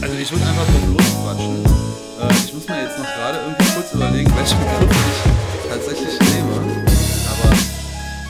[0.00, 1.64] Also ich würde einfach drauf losquatschen.
[1.64, 6.84] Äh, ich muss mir jetzt noch gerade irgendwie kurz überlegen, welche Begriffe ich tatsächlich nehme.
[7.26, 7.50] Aber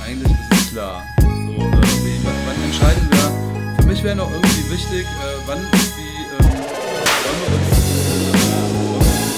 [0.07, 1.03] eigentlich ist es klar.
[1.21, 3.77] So, äh, wann entscheiden wir?
[3.77, 5.59] Für mich wäre noch irgendwie wichtig, äh, wann
[5.99, 7.69] die, ähm, wollen wir uns
[8.09, 8.33] äh,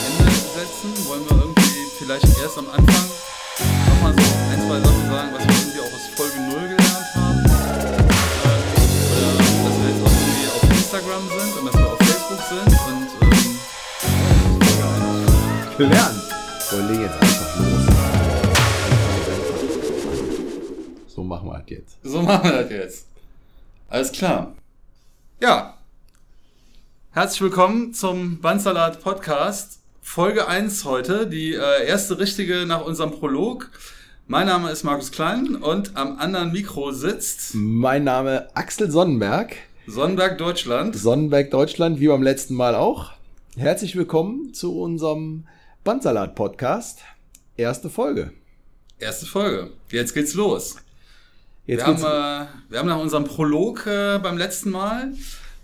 [0.06, 0.90] Ende setzen?
[1.08, 3.21] Wollen wir irgendwie vielleicht erst am Anfang
[15.82, 15.90] Leg
[17.00, 17.86] jetzt einfach los.
[21.08, 21.96] So machen wir das jetzt.
[22.04, 23.06] So machen wir das jetzt.
[23.88, 24.54] Alles klar.
[25.40, 25.76] Ja.
[27.10, 29.80] Herzlich willkommen zum Bandsalat Podcast.
[30.00, 33.72] Folge 1 heute, die äh, erste richtige nach unserem Prolog.
[34.28, 39.56] Mein Name ist Markus Klein und am anderen Mikro sitzt Mein Name Axel Sonnenberg.
[39.88, 40.94] Sonnenberg Deutschland.
[40.94, 43.10] Sonnenberg Deutschland, wie beim letzten Mal auch.
[43.56, 45.44] Herzlich willkommen zu unserem
[45.84, 47.00] Bandsalat-Podcast.
[47.56, 48.32] Erste Folge.
[48.98, 49.72] Erste Folge.
[49.90, 50.76] Jetzt geht's los.
[51.66, 55.12] Jetzt wir, haben, geht's, äh, wir haben nach unserem Prolog äh, beim letzten Mal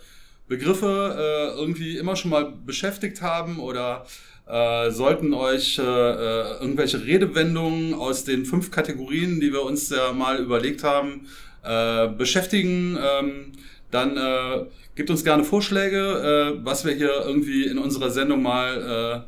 [0.48, 1.14] Begriffe
[1.54, 4.06] äh, irgendwie immer schon mal beschäftigt haben oder
[4.46, 10.12] äh, sollten euch äh, äh, irgendwelche Redewendungen aus den fünf Kategorien, die wir uns ja
[10.12, 11.26] mal überlegt haben,
[11.62, 13.52] äh, beschäftigen, ähm,
[13.90, 14.64] dann äh,
[14.94, 19.26] gebt uns gerne Vorschläge, was wir hier irgendwie in unserer Sendung mal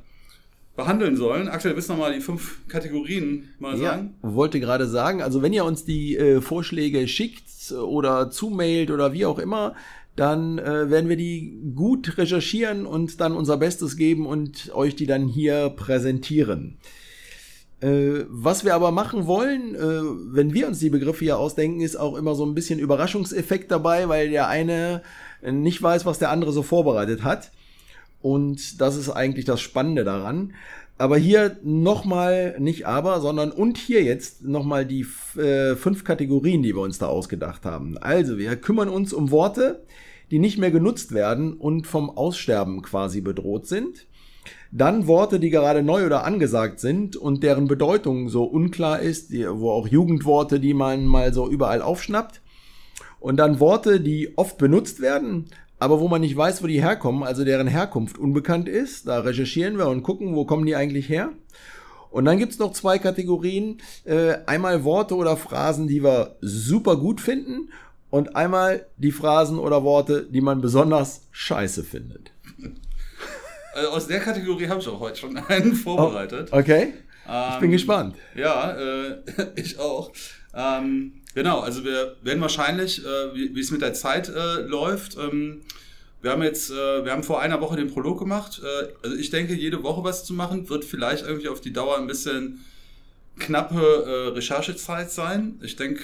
[0.77, 1.49] behandeln sollen.
[1.49, 4.15] Axel, willst du noch mal die fünf Kategorien mal Ja, sagen?
[4.23, 9.27] wollte gerade sagen, also wenn ihr uns die äh, Vorschläge schickt oder zumailt oder wie
[9.27, 9.75] auch immer,
[10.21, 15.07] dann äh, werden wir die gut recherchieren und dann unser Bestes geben und euch die
[15.07, 16.77] dann hier präsentieren.
[17.81, 21.97] Äh, was wir aber machen wollen, äh, wenn wir uns die Begriffe hier ausdenken, ist
[21.97, 25.01] auch immer so ein bisschen Überraschungseffekt dabei, weil der eine
[25.43, 27.51] nicht weiß, was der andere so vorbereitet hat.
[28.21, 30.53] Und das ist eigentlich das Spannende daran.
[30.99, 35.07] Aber hier nochmal, nicht aber, sondern und hier jetzt nochmal die
[35.39, 37.97] äh, fünf Kategorien, die wir uns da ausgedacht haben.
[37.97, 39.83] Also, wir kümmern uns um Worte,
[40.31, 44.07] die nicht mehr genutzt werden und vom Aussterben quasi bedroht sind.
[44.73, 49.71] Dann Worte, die gerade neu oder angesagt sind und deren Bedeutung so unklar ist, wo
[49.71, 52.41] auch Jugendworte, die man mal so überall aufschnappt.
[53.19, 55.47] Und dann Worte, die oft benutzt werden,
[55.79, 59.09] aber wo man nicht weiß, wo die herkommen, also deren Herkunft unbekannt ist.
[59.09, 61.31] Da recherchieren wir und gucken, wo kommen die eigentlich her.
[62.11, 63.79] Und dann gibt's noch zwei Kategorien.
[64.05, 67.71] Äh, einmal Worte oder Phrasen, die wir super gut finden.
[68.11, 72.33] Und einmal die Phrasen oder Worte, die man besonders scheiße findet.
[73.73, 76.53] Also aus der Kategorie habe ich auch heute schon einen vorbereitet.
[76.53, 76.95] Okay?
[77.25, 78.17] Ich bin Ähm, gespannt.
[78.35, 79.23] Ja, äh,
[79.55, 80.11] ich auch.
[80.53, 85.61] Ähm, genau, also wir werden wahrscheinlich, äh, wie, es mit der Zeit äh, läuft, ähm,
[86.23, 88.61] wir haben jetzt, äh, wir haben vor einer Woche den Prolog gemacht.
[88.63, 91.97] Äh, also ich denke, jede Woche was zu machen, wird vielleicht irgendwie auf die Dauer
[91.99, 92.65] ein bisschen
[93.39, 95.59] knappe Recherchezeit sein.
[95.63, 96.03] Ich denke,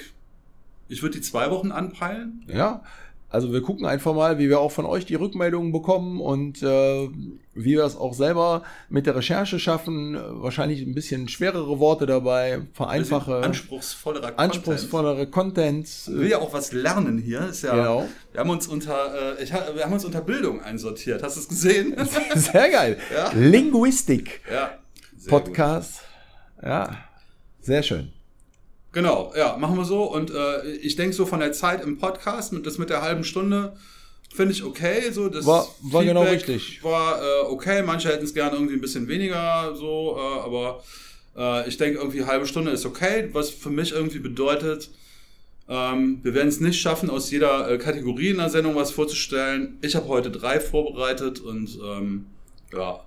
[0.89, 2.45] ich würde die zwei Wochen anpeilen.
[2.47, 2.83] Ja,
[3.29, 7.09] also wir gucken einfach mal, wie wir auch von euch die Rückmeldungen bekommen und äh,
[7.53, 10.17] wie wir es auch selber mit der Recherche schaffen.
[10.41, 14.39] Wahrscheinlich ein bisschen schwerere Worte dabei, vereinfache, anspruchsvollerer Content.
[14.39, 15.87] anspruchsvollere Content.
[15.87, 17.47] Ich will ja auch was lernen hier.
[17.47, 18.07] Ist ja, Genau.
[18.31, 21.21] Wir haben uns unter, äh, ich, wir haben uns unter Bildung einsortiert.
[21.21, 21.95] Hast du es gesehen?
[22.35, 22.97] Sehr geil.
[23.13, 23.31] Ja.
[23.33, 24.77] Linguistik ja.
[25.27, 26.01] Podcast.
[26.63, 26.97] Ja,
[27.59, 28.13] sehr schön.
[28.93, 30.03] Genau, ja, machen wir so.
[30.03, 33.23] Und äh, ich denke so von der Zeit im Podcast, mit, das mit der halben
[33.23, 33.73] Stunde,
[34.33, 35.11] finde ich okay.
[35.11, 36.83] So, das War- war genau richtig.
[36.83, 37.83] War äh, okay.
[37.83, 40.83] Manche hätten es gerne irgendwie ein bisschen weniger, so, äh, aber
[41.37, 43.29] äh, ich denke irgendwie halbe Stunde ist okay.
[43.33, 44.89] Was für mich irgendwie bedeutet,
[45.69, 49.77] ähm, wir werden es nicht schaffen, aus jeder äh, Kategorie in der Sendung was vorzustellen.
[49.81, 52.25] Ich habe heute drei vorbereitet und ähm,
[52.73, 53.01] ja,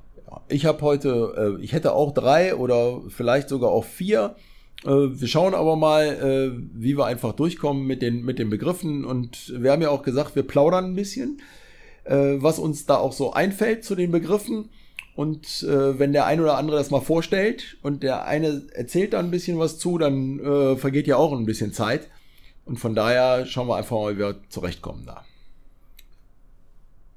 [0.49, 4.37] Ich habe heute, äh, ich hätte auch drei oder vielleicht sogar auch vier.
[4.85, 9.05] Äh, wir schauen aber mal, äh, wie wir einfach durchkommen mit den, mit den Begriffen.
[9.05, 11.41] Und wir haben ja auch gesagt, wir plaudern ein bisschen,
[12.05, 14.71] äh, was uns da auch so einfällt zu den Begriffen.
[15.17, 19.31] Und wenn der ein oder andere das mal vorstellt und der eine erzählt da ein
[19.31, 22.09] bisschen was zu, dann vergeht ja auch ein bisschen Zeit.
[22.65, 25.25] Und von daher schauen wir einfach mal, wie wir zurechtkommen da.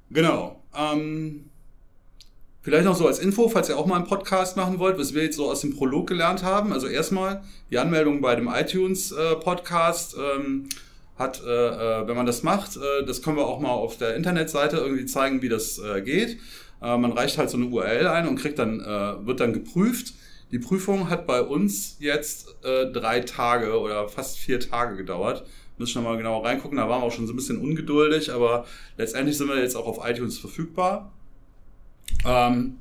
[0.09, 0.61] Genau.
[0.75, 1.45] Ähm,
[2.63, 5.23] vielleicht noch so als Info, falls ihr auch mal einen Podcast machen wollt, was wir
[5.23, 6.73] jetzt so aus dem Prolog gelernt haben.
[6.73, 10.69] Also erstmal die Anmeldung bei dem iTunes-Podcast ähm,
[11.19, 14.15] hat, äh, äh, wenn man das macht, äh, das können wir auch mal auf der
[14.15, 16.39] Internetseite irgendwie zeigen, wie das äh, geht.
[16.81, 20.13] Äh, man reicht halt so eine URL ein und kriegt dann, äh, wird dann geprüft.
[20.51, 25.45] Die Prüfung hat bei uns jetzt äh, drei Tage oder fast vier Tage gedauert.
[25.77, 26.77] Müssen wir mal genau reingucken.
[26.77, 28.65] Da waren wir auch schon so ein bisschen ungeduldig, aber
[28.97, 31.11] letztendlich sind wir jetzt auch auf iTunes verfügbar.
[32.25, 32.77] Ähm,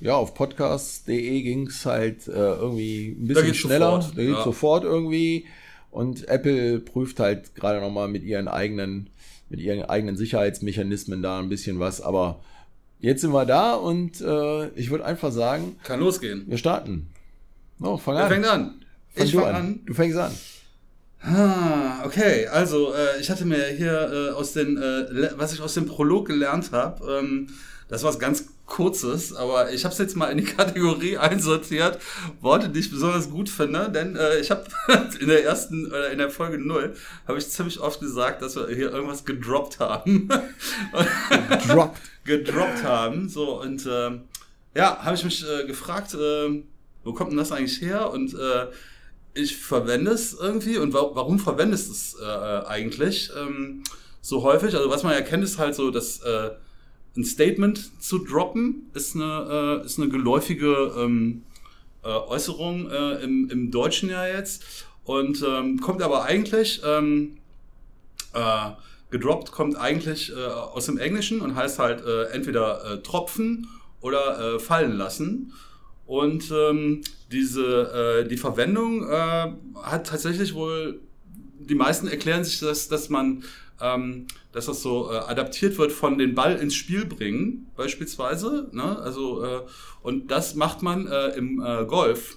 [0.00, 4.00] Ja, auf podcast.de ging's halt äh, irgendwie ein Da bisschen geht's schneller.
[4.02, 4.44] sofort, da geht's ja.
[4.44, 5.46] sofort irgendwie.
[5.90, 9.10] Und Apple prüft halt gerade nochmal mit ihren eigenen,
[9.50, 12.00] mit ihren eigenen Sicherheitsmechanismen da ein bisschen was.
[12.00, 12.40] Aber
[13.00, 16.44] jetzt sind wir da und äh, ich würde einfach sagen, kann losgehen.
[16.46, 17.08] wir starten.
[17.78, 18.28] No, fang an.
[18.28, 18.84] fängt an?
[19.14, 19.80] Fang ich du fange an.
[19.86, 20.32] Du fängst an.
[21.20, 22.46] Ah, okay.
[22.48, 26.26] Also äh, ich hatte mir hier äh, aus den, äh, was ich aus dem Prolog
[26.26, 27.48] gelernt habe, ähm,
[27.92, 31.98] das war was ganz Kurzes, aber ich habe es jetzt mal in die Kategorie einsortiert,
[32.40, 34.64] Worte, die ich besonders gut finde, denn äh, ich habe
[35.20, 36.94] in der ersten oder in der Folge 0
[37.28, 40.26] habe ich ziemlich oft gesagt, dass wir hier irgendwas gedroppt haben.
[41.68, 42.00] Dropped.
[42.24, 43.28] gedroppt haben.
[43.28, 44.22] So, und ähm,
[44.74, 46.62] ja, habe ich mich äh, gefragt, äh,
[47.04, 48.10] wo kommt denn das eigentlich her?
[48.10, 48.68] Und äh,
[49.34, 50.78] ich verwende es irgendwie.
[50.78, 53.82] Und wa warum verwendest du es äh, eigentlich ähm,
[54.22, 54.74] so häufig?
[54.74, 56.52] Also was man ja kennt, ist halt so, dass äh,
[57.16, 61.42] ein Statement zu droppen ist eine, äh, ist eine geläufige ähm,
[62.02, 64.64] äh, Äußerung äh, im, im Deutschen ja jetzt.
[65.04, 67.38] Und ähm, kommt aber eigentlich, ähm,
[68.32, 68.70] äh,
[69.10, 73.68] gedroppt kommt eigentlich äh, aus dem Englischen und heißt halt entweder tropfen
[74.00, 75.52] oder fallen lassen.
[76.06, 81.00] Und ähm, diese, die Verwendung hat tatsächlich wohl,
[81.66, 83.44] die meisten erklären sich das, dass man,
[83.80, 88.68] ähm, dass das so äh, adaptiert wird von den Ball ins Spiel bringen, beispielsweise.
[88.72, 88.98] Ne?
[88.98, 89.60] Also, äh,
[90.02, 92.36] und das macht man äh, im äh, Golf,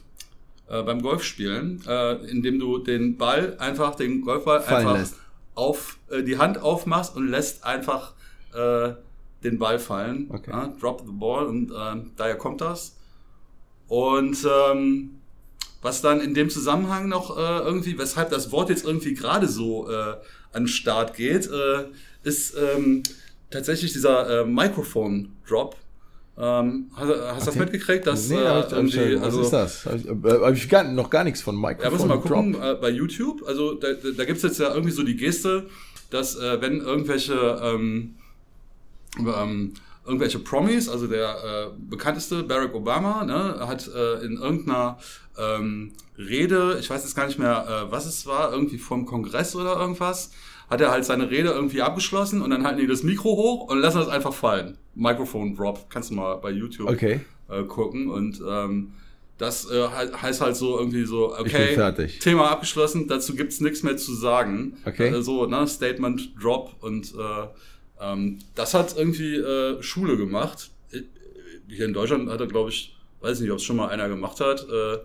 [0.67, 5.15] äh, beim Golfspielen, äh, indem du den Ball einfach, den Golfball Fallen einfach lässt.
[5.53, 8.13] auf äh, die Hand aufmachst und lässt einfach
[8.55, 10.29] den Ball fallen.
[10.31, 10.49] Okay.
[10.49, 11.73] Ja, drop the ball und
[12.15, 12.95] daher kommt das.
[13.89, 14.37] Und
[14.71, 15.14] ähm,
[15.85, 19.87] was dann in dem Zusammenhang noch äh, irgendwie, weshalb das Wort jetzt irgendwie gerade so
[19.87, 20.15] äh,
[20.51, 21.85] an den Start geht, äh,
[22.23, 23.03] ist ähm,
[23.51, 25.75] tatsächlich dieser äh, Microphone-Drop.
[26.37, 27.59] Ähm, hast, du das Okay.
[27.59, 29.85] mitgekriegt, dass nee, äh, hab ich, hab ich, irgendwie, was also ist das?
[29.85, 32.53] Hab ich, äh, hab ich gar, noch gar nichts von ja, Mikrofon muss mal gucken,
[32.53, 32.63] Drop.
[32.63, 35.67] äh, bei YouTube, also da, da, da gibt es jetzt ja irgendwie so die Geste,
[36.09, 38.15] dass äh, wenn irgendwelche ähm,
[39.19, 39.73] ähm,
[40.05, 44.97] irgendwelche Promis, also der äh, bekannteste Barack Obama, ne, hat äh, in irgendeiner
[45.37, 49.55] ähm, Rede, ich weiß jetzt gar nicht mehr, äh, was es war, irgendwie vom Kongress
[49.55, 50.31] oder irgendwas,
[50.69, 53.79] hat er halt seine Rede irgendwie abgeschlossen und dann halten die das Mikro hoch und
[53.79, 54.77] lassen das einfach fallen.
[54.95, 57.19] Microphone Drop, kannst du mal bei YouTube Okay.
[57.49, 58.93] äh, gucken und ähm,
[59.37, 62.19] das äh, he- heißt halt so irgendwie so, okay, fertig.
[62.19, 64.77] Thema abgeschlossen, dazu gibt's nichts mehr zu sagen.
[64.85, 65.09] Okay.
[65.09, 67.47] Äh, so, ne, Statement, Drop und äh,
[68.13, 70.71] ähm, das hat irgendwie äh, Schule gemacht.
[70.91, 71.01] Äh,
[71.67, 74.39] Hier in Deutschland hat er, glaube ich, weiß nicht, ob es schon mal einer gemacht
[74.39, 74.97] hat, äh,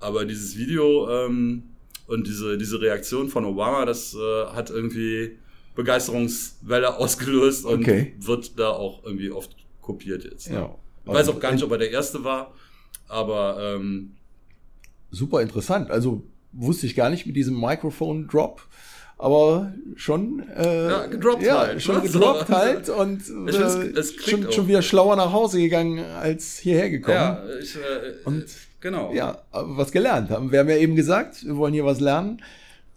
[0.00, 1.64] aber dieses Video ähm,
[2.06, 5.38] und diese, diese Reaktion von Obama, das äh, hat irgendwie
[5.74, 8.14] Begeisterungswelle ausgelöst und Okay.
[8.18, 10.50] wird da auch irgendwie oft kopiert jetzt.
[10.50, 10.56] ne?
[10.56, 10.74] Ja.
[11.04, 12.52] Ich weiß auch gar nicht, ob er der Erste war,
[13.08, 14.12] aber ähm,
[15.10, 15.90] Super interessant.
[15.90, 18.60] Also wusste ich gar nicht mit diesem Mikrofon Drop,
[19.18, 22.02] aber schon äh, Ja, gedroppt ja, halt, schon ne?
[22.02, 24.52] gedroppt halt und äh, schon, auch.
[24.52, 27.16] schon wieder schlauer nach Hause gegangen als hierher gekommen.
[27.16, 27.80] ja, ich, äh,
[28.24, 28.46] Und-
[28.80, 29.12] genau.
[29.12, 30.52] Ja, was gelernt haben.
[30.52, 32.40] Wir haben ja eben gesagt, wir wollen hier was lernen.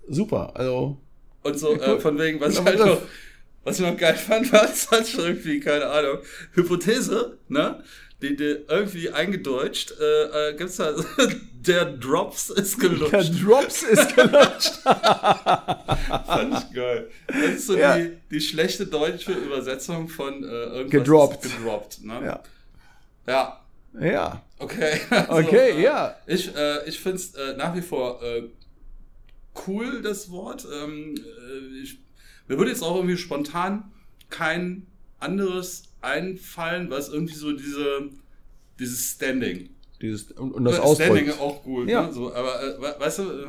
[0.08, 0.52] Super.
[0.56, 0.98] Also
[1.44, 1.82] Und so cool.
[1.82, 3.02] äh, von wegen, was ich, halt noch,
[3.64, 6.20] was ich noch geil fand, war es halt schon irgendwie, keine Ahnung,
[6.54, 7.84] Hypothese, ne?
[8.22, 9.94] Die, die irgendwie eingedeutscht.
[10.00, 10.94] Äh, äh, gibt's da,
[11.54, 13.14] der Drops ist gelutscht.
[13.14, 14.74] Der Drops ist gelutscht.
[14.84, 17.10] Fand ich geil.
[17.28, 17.98] Das ist so Ja.
[17.98, 21.42] die, die schlechte deutsche Übersetzung von äh, irgendwas Gedroppt.
[21.44, 22.04] gedroppt.
[22.04, 22.22] Ne?
[22.26, 22.44] ja.
[23.28, 23.62] ja,
[24.00, 24.42] Ja.
[24.60, 25.00] okay.
[25.10, 26.16] Also, Okay, äh, ja.
[26.28, 28.44] Ich, äh, ich finde es äh, nach wie vor äh,
[29.68, 30.66] cool, das Wort.
[30.72, 32.00] Ähm, äh, ich,
[32.48, 33.92] mir würde jetzt auch irgendwie spontan
[34.30, 34.88] kein
[35.20, 38.10] anderes einfallen, was irgendwie so diese
[38.80, 39.70] dieses Standing.
[40.02, 41.88] Dieses, und, und das Äh, Standing auch gut.
[41.88, 42.08] Ja.
[42.08, 42.14] Ne?
[42.14, 43.48] So, aber äh, we- weißt du, äh,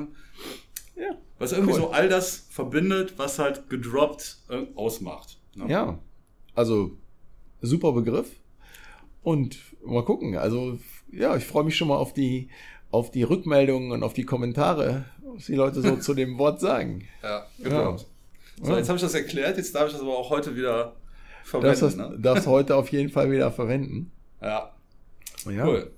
[1.02, 1.16] Ja.
[1.38, 1.80] was irgendwie Cool.
[1.80, 5.38] so all das verbindet, was halt gedroppt äh, ausmacht.
[5.54, 5.71] Ne?
[5.71, 5.99] Ja.
[6.54, 6.99] Also,
[7.62, 8.28] super Begriff.
[9.23, 9.56] Und
[9.87, 10.37] mal gucken.
[10.37, 10.78] Also,
[11.11, 12.50] ja, ich freue mich schon mal auf die,
[12.90, 17.09] auf die Rückmeldungen und auf die Kommentare, was die Leute so zu dem Wort sagen.
[17.23, 17.47] Ja.
[17.59, 18.76] So, Ja.
[18.76, 20.97] jetzt habe ich das erklärt, jetzt darf ich das aber auch heute wieder
[21.44, 21.80] verwenden.
[21.80, 22.42] das ne?
[22.44, 24.11] du heute auf jeden Fall wieder verwenden.
[24.42, 24.72] Ja,
[25.49, 25.92] Ja, cool.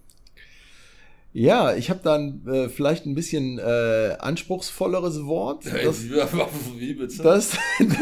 [1.32, 5.64] ja ich habe dann äh, vielleicht ein bisschen äh, anspruchsvolleres Wort.
[5.64, 6.10] Das, wie,
[6.78, 7.22] wie bitte?
[7.22, 7.56] dass,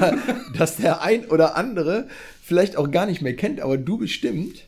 [0.58, 2.08] dass der ein oder andere
[2.42, 4.66] vielleicht auch gar nicht mehr kennt, aber du bestimmt.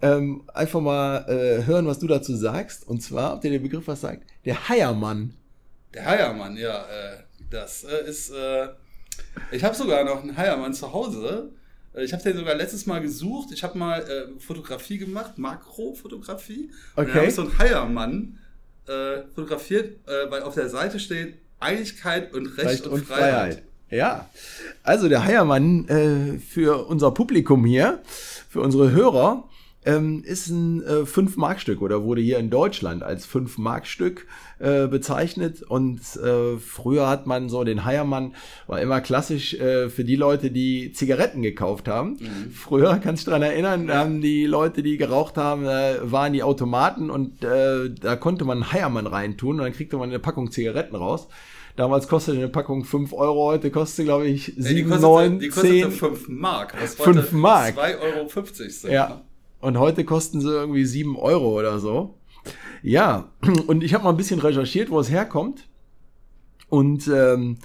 [0.00, 2.86] Ähm, einfach mal äh, hören, was du dazu sagst.
[2.86, 5.34] Und zwar, ob dir der Begriff was sagt, der Heiermann.
[5.92, 7.16] Der Heiermann, ja, äh,
[7.50, 8.30] das äh, ist.
[8.30, 8.68] Äh,
[9.50, 11.50] ich habe sogar noch einen Heiermann zu Hause.
[11.94, 13.48] Äh, Ich habe den sogar letztes Mal gesucht.
[13.52, 16.70] Ich habe mal äh, Fotografie gemacht, Makrofotografie.
[16.96, 17.06] Und Okay.
[17.06, 18.38] dann habe ich so einen Heiermann
[18.86, 23.62] äh, fotografiert, äh, weil auf der Seite steht Einigkeit und Recht, und, Freiheit.
[23.90, 24.28] Ja,
[24.82, 28.00] also der Heiermann äh, für unser Publikum hier,
[28.50, 29.47] für unsere Hörer,
[29.88, 34.26] ähm, ist ein äh, 5-Mark-Stück oder wurde hier in Deutschland als 5-Mark-Stück
[34.58, 35.62] äh, bezeichnet.
[35.62, 38.34] Und äh, früher hat man so den Heiermann,
[38.66, 42.18] war immer klassisch äh, für die Leute, die Zigaretten gekauft haben.
[42.52, 46.42] Früher, kannst du dich dran erinnern, haben die Leute, die geraucht haben, äh, waren die
[46.42, 50.50] Automaten und äh, da konnte man einen Heiermann reintun und dann kriegte man eine Packung
[50.50, 51.28] Zigaretten raus.
[51.76, 55.38] Damals kostete eine Packung 5 Euro, heute kostet glaube ich, Ey, die 7, kostete, 9,
[55.38, 55.92] die kostete 10.
[55.92, 56.74] 5 Mark.
[56.78, 57.78] Was 5 Mark.
[57.78, 58.92] 2,50 Euro sind.
[58.92, 59.08] Ja.
[59.08, 59.20] Ne?
[59.60, 62.14] Und heute kosten sie irgendwie 7 Euro oder so.
[62.82, 63.28] Ja,
[63.66, 65.68] und ich habe mal ein bisschen recherchiert, wo es herkommt.
[66.68, 67.58] Und ähm,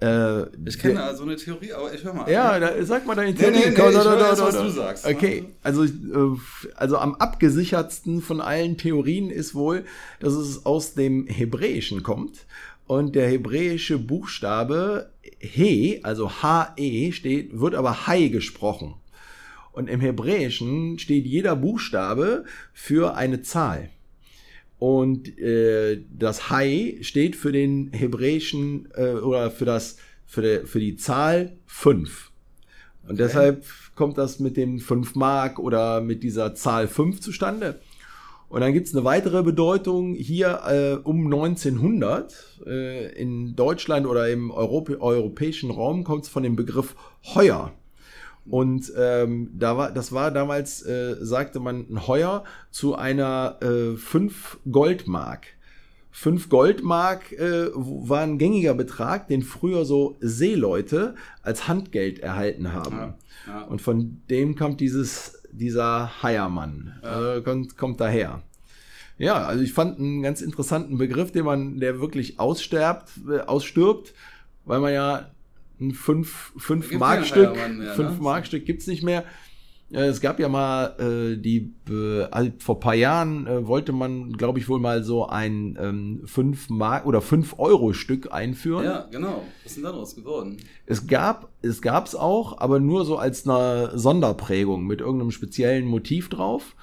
[0.00, 2.30] äh, Ich kenne also eine Theorie, aber ich höre mal.
[2.30, 3.52] Ja, da, sag mal deine Nee, Theorie.
[3.56, 5.06] nee, nee, ich da, da, da, was du sagst.
[5.06, 6.36] Okay, also, äh,
[6.74, 9.84] also am abgesichertsten von allen Theorien ist wohl,
[10.20, 12.44] dass es aus dem Hebräischen kommt.
[12.86, 18.94] Und der hebräische Buchstabe He, also H-E, steht, wird aber Hai gesprochen.
[19.74, 23.90] Und im Hebräischen steht jeder Buchstabe für eine Zahl.
[24.78, 30.78] Und äh, das Hai steht für den hebräischen äh, oder für das für, der, für
[30.78, 32.30] die Zahl 5.
[33.08, 33.64] Und deshalb
[33.96, 37.80] kommt das mit den 5 Mark oder mit dieser Zahl 5 zustande.
[38.48, 44.52] Und dann gibt's eine weitere Bedeutung hier äh, um 1900 äh, in Deutschland oder im
[44.52, 46.94] Europä europäischen Raum kommt es von dem Begriff
[47.34, 47.72] Heuer.
[48.46, 53.96] Und ähm, da war, das war damals, äh, sagte man, ein Heuer zu einer äh,
[53.96, 55.46] 5 Goldmark.
[56.10, 62.96] 5 Goldmark äh, war ein gängiger Betrag, den früher so Seeleute als Handgeld erhalten haben.
[62.96, 63.62] Ja, ja.
[63.62, 68.42] Und von dem kommt dieses, dieser Heiermann, äh, kommt, kommt daher.
[69.18, 74.12] Ja, also ich fand einen ganz interessanten Begriff, den man, der wirklich aussterbt, äh, ausstirbt,
[74.64, 75.30] weil man ja
[75.80, 78.22] ein 5 fünf Gibt's Markstück, ja Heiermann mehr, 5 ne?
[78.22, 79.24] Markstück gibt's nicht mehr.
[79.92, 84.58] Äh, Es gab ja mal äh, die, äh, vor paar Jahren äh, wollte man, glaube
[84.58, 88.84] ich, wohl mal so ein ähm, 5 Mark oder 5 Euro Stück einführen.
[88.84, 89.42] Ja, genau.
[89.62, 90.56] Was ist denn daraus geworden?
[90.86, 96.28] Es gab, es gab's auch, aber nur so als eine Sonderprägung mit irgendeinem speziellen Motiv
[96.28, 96.74] drauf.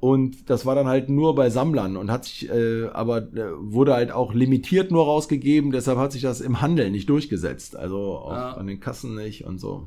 [0.00, 3.92] Und das war dann halt nur bei Sammlern und hat sich, äh, aber äh, wurde
[3.92, 7.76] halt auch limitiert nur rausgegeben, deshalb hat sich das im Handel nicht durchgesetzt.
[7.76, 8.52] Also auch Ja.
[8.52, 9.86] an den Kassen nicht und so.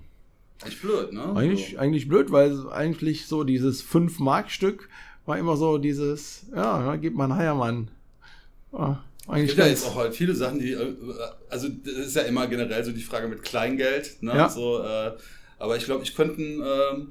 [0.65, 1.36] Echt blöd, ne?
[1.36, 4.88] Eigentlich, eigentlich blöd, weil eigentlich so dieses 5-Mark-Stück
[5.25, 7.89] war immer so dieses, ja, da gibt man Heiermann.
[8.72, 10.96] Ja, Es eigentlich gibt ja jetzt auch halt viele Sachen, die, äh,
[11.50, 14.36] also das ist ja immer generell so die Frage mit Kleingeld, ne?
[14.36, 14.50] Ja.
[14.50, 15.12] So, äh,
[15.58, 17.08] aber ich glaube, ich könnte ein, ähm,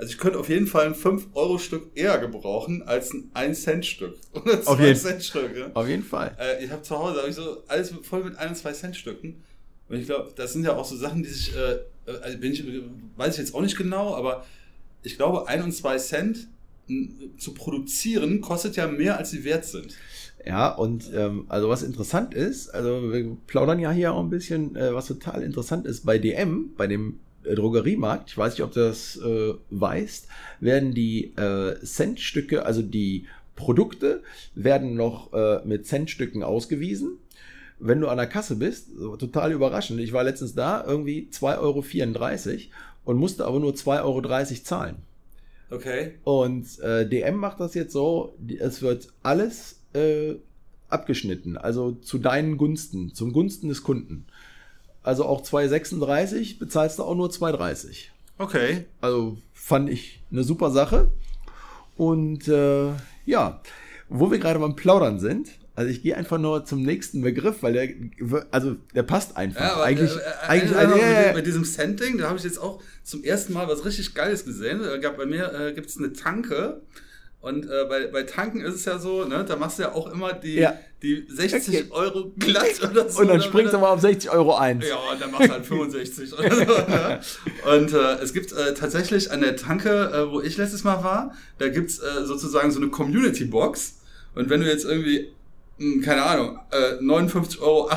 [0.00, 4.16] also ich könnte auf jeden Fall ein 5-Euro-Stück eher gebrauchen als ein 1-Cent-Stück.
[4.32, 5.56] Oder Auf jeden- 2-Cent-Stück.
[5.56, 5.70] Ja?
[5.74, 6.34] Auf jeden Fall.
[6.40, 8.96] Äh, ich habe zu Hause hab ich so alles voll mit 1 und 2 Cent
[8.96, 9.42] Stücken.
[9.90, 11.72] Und ich glaube, das sind ja auch so Sachen, die sich, äh,
[12.10, 12.64] äh, also bin ich,
[13.16, 14.46] weiß ich jetzt auch nicht genau, aber
[15.02, 16.48] ich glaube, 1 und 2 Cent
[17.38, 19.94] zu produzieren kostet ja mehr, als sie wert sind.
[20.46, 24.74] Ja, und ähm, also was interessant ist, also wir plaudern ja hier auch ein bisschen,
[24.74, 28.80] äh, was total interessant ist, bei DM, bei dem Drogeriemarkt, ich weiß nicht, ob du
[28.80, 30.28] das äh, weißt,
[30.60, 34.22] werden die äh, Centstücke, also die Produkte,
[34.54, 37.18] werden noch äh, mit Centstücken ausgewiesen.
[37.78, 41.84] Wenn du an der Kasse bist, total überraschend, ich war letztens da, irgendwie 2,34 Euro
[43.04, 44.96] und musste aber nur 2,30 Euro zahlen.
[45.70, 46.12] Okay.
[46.24, 50.34] Und äh, DM macht das jetzt so, es wird alles äh,
[50.88, 54.26] abgeschnitten, also zu deinen Gunsten, zum Gunsten des Kunden.
[55.10, 58.10] Also auch 2,36 bezahlst du auch nur 2,30.
[58.38, 58.84] Okay.
[59.00, 61.10] Also fand ich eine super Sache.
[61.96, 62.92] Und äh,
[63.26, 63.60] ja,
[64.08, 67.72] wo wir gerade beim Plaudern sind, also ich gehe einfach nur zum nächsten Begriff, weil
[67.72, 67.88] der,
[68.52, 69.60] also der passt einfach.
[69.60, 72.44] Ja, aber eigentlich, äh, äh, eigentlich, äh, also, mit, mit diesem Cent-Ding, da habe ich
[72.44, 74.80] jetzt auch zum ersten Mal was richtig Geiles gesehen.
[74.84, 76.82] Äh, gab, bei mir äh, gibt es eine Tanke.
[77.40, 80.12] Und äh, bei, bei Tanken ist es ja so, ne, da machst du ja auch
[80.12, 80.74] immer die, Ja.
[81.02, 81.86] die 60 Okay.
[81.90, 83.20] Euro glatt oder so.
[83.20, 84.82] und dann oder springst du mal auf 60 Euro ein.
[84.82, 86.60] Ja, und dann machst du halt 65 oder so.
[86.64, 87.20] Ne?
[87.76, 91.34] Und äh, es gibt äh, tatsächlich an der Tanke, äh, wo ich letztes Mal war,
[91.58, 93.94] da gibt's äh, sozusagen so eine Community-Box.
[94.34, 95.32] Und wenn du jetzt irgendwie,
[95.78, 97.90] mh, keine Ahnung, äh, 59,98 Euro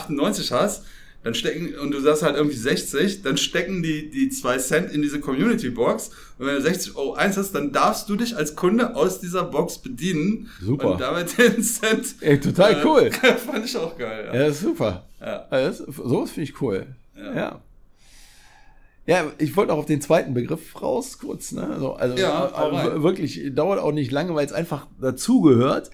[0.61, 0.83] hast,
[1.23, 5.01] dann stecken, und du sagst halt irgendwie 60, dann stecken die, die 2 Cent in
[5.01, 6.11] diese Community-Box.
[6.37, 9.45] Und wenn du 60 Euro eins hast, dann darfst du dich als Kunde aus dieser
[9.45, 10.49] Box bedienen.
[10.61, 10.91] Super.
[10.91, 12.15] Und damit den Cent.
[12.19, 13.11] Ey, total äh, cool.
[13.45, 14.25] fand ich auch geil.
[14.33, 15.05] Ja, das ist super.
[15.21, 15.45] Ja.
[15.49, 16.87] Also das, sowas finde ich cool.
[17.15, 17.33] Ja.
[17.33, 17.61] Ja.
[19.05, 19.31] ja.
[19.37, 21.53] ich wollte auch auf den zweiten Begriff raus, kurz.
[21.53, 21.65] Ne?
[21.65, 25.89] Also, also Ja, äh, wirklich, dauert auch nicht lange, weil es einfach dazugehört,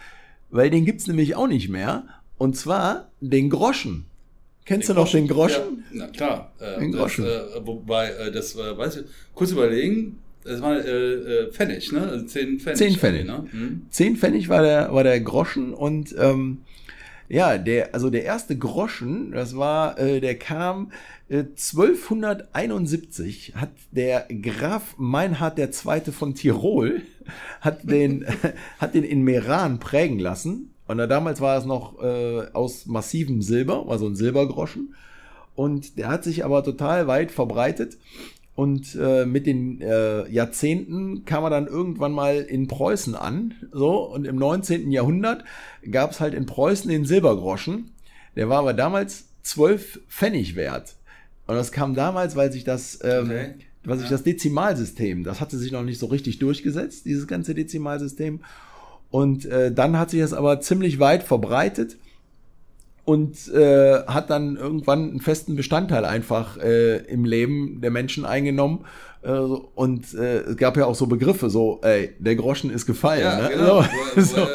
[0.50, 2.06] weil den gibt's nämlich auch nicht mehr.
[2.40, 4.09] Und zwar den Groschen.
[4.70, 5.84] Kennst du noch den Groschen?
[5.92, 6.54] Ja, na klar.
[6.60, 7.26] Äh, Den Groschen.
[7.26, 11.92] Das, äh, wobei, äh, das äh, weiß ich, kurz überlegen, das war äh, äh, Pfennig,
[11.92, 12.08] ne?
[12.08, 12.78] Also 10 Pfennig.
[12.78, 13.26] 10 Pfennig.
[13.26, 13.48] Ne?
[13.50, 13.88] Hm?
[13.90, 16.60] 10 Pfennig war der, war der Groschen und ähm,
[17.30, 20.92] ja, der, also der erste Groschen, das war, äh, der kam
[21.30, 26.12] äh, 1271, hat der Graf Meinhard II.
[26.12, 27.02] von Tirol,
[27.62, 28.24] hat den,
[28.78, 30.76] hat den in Meran prägen lassen.
[30.90, 34.96] Und da damals war es noch äh, aus massivem Silber, war so ein Silbergroschen.
[35.54, 37.98] Und der hat sich aber total weit verbreitet.
[38.56, 43.54] Und äh, mit den äh, Jahrzehnten kam er dann irgendwann mal in Preußen an.
[43.72, 44.92] So, und im 19.
[44.92, 45.44] Jahrhundert
[45.92, 47.92] gab es halt in Preußen den Silbergroschen.
[48.36, 50.96] Der war aber damals 12 Pfennig wert.
[51.46, 53.54] Und das kam damals, weil sich das, ähm, Okay.
[53.84, 54.12] weil sich Ja.
[54.14, 58.40] das Dezimalsystem, das hatte sich noch nicht so richtig durchgesetzt, dieses ganze Dezimalsystem.
[59.12, 61.98] Und äh, dann hat sich das aber ziemlich weit verbreitet
[63.06, 68.86] und äh, hat dann irgendwann einen festen Bestandteil einfach äh, im Leben der Menschen eingenommen.
[69.24, 73.22] Äh, und äh, es gab ja auch so Begriffe, so, ey, der Groschen ist gefallen.
[73.22, 73.50] Ja, ne?
[73.50, 73.84] genau.
[74.16, 74.42] So, so.
[74.42, 74.48] äh,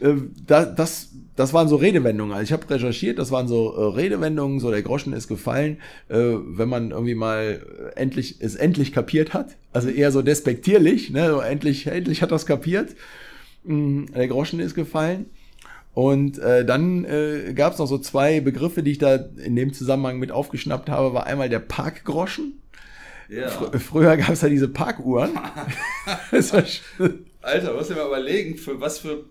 [0.00, 0.14] Äh,
[0.46, 2.32] da, das, das waren so Redewendungen.
[2.32, 6.16] Also ich habe recherchiert, das waren so äh, Redewendungen, so der Groschen ist gefallen, äh,
[6.16, 7.60] wenn man irgendwie mal
[7.94, 9.56] äh, endlich es endlich kapiert hat.
[9.72, 11.30] Also eher so despektierlich, ne?
[11.30, 12.90] so endlich, endlich hat das kapiert.
[13.64, 15.26] Mm, Der Groschen ist gefallen.
[15.94, 19.72] Und äh, dann äh, gab es noch so zwei Begriffe, die ich da in dem
[19.72, 21.14] Zusammenhang mit aufgeschnappt habe.
[21.14, 22.60] War einmal der Parkgroschen.
[23.28, 23.48] ja.
[23.48, 25.30] Fr früher gab es ja diese Parkuhren.
[27.42, 29.24] Alter, musst du dir mal überlegen, für was für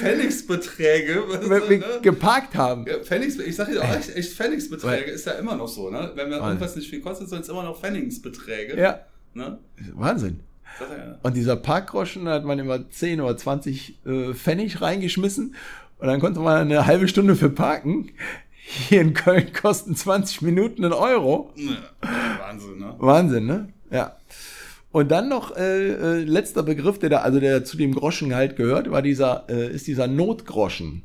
[0.00, 1.22] Pfennigsbeträge.
[1.26, 1.84] wir ne?
[2.02, 2.84] geparkt haben.
[2.86, 6.12] Ja, Pfennigs, ich sag dir auch echt, echt Pfennigsbeträge ist ja immer noch so, ne?
[6.14, 8.78] Wenn Weil- irgendwas nicht viel kostet, sind es immer noch Pfennigsbeträge.
[8.78, 9.00] Ja,
[9.32, 9.58] Ne?
[9.94, 10.40] Wahnsinn.
[10.78, 11.18] Ja.
[11.22, 15.54] Und dieser Parkgroschen, da hat man immer 10 oder 20 äh, Pfennig reingeschmissen
[15.98, 18.10] und dann konnte man eine halbe Stunde für parken.
[18.62, 21.52] Hier in Köln kosten 20 Minuten einen Euro.
[21.56, 21.76] Ja,
[22.38, 22.94] Wahnsinn, ne?
[22.98, 23.68] Wahnsinn, ne?
[23.90, 24.16] Ja.
[24.92, 28.56] Und dann noch äh, äh, letzter Begriff, der da, also der zu dem Groschen halt
[28.56, 31.02] gehört, war dieser, äh, ist dieser Notgroschen.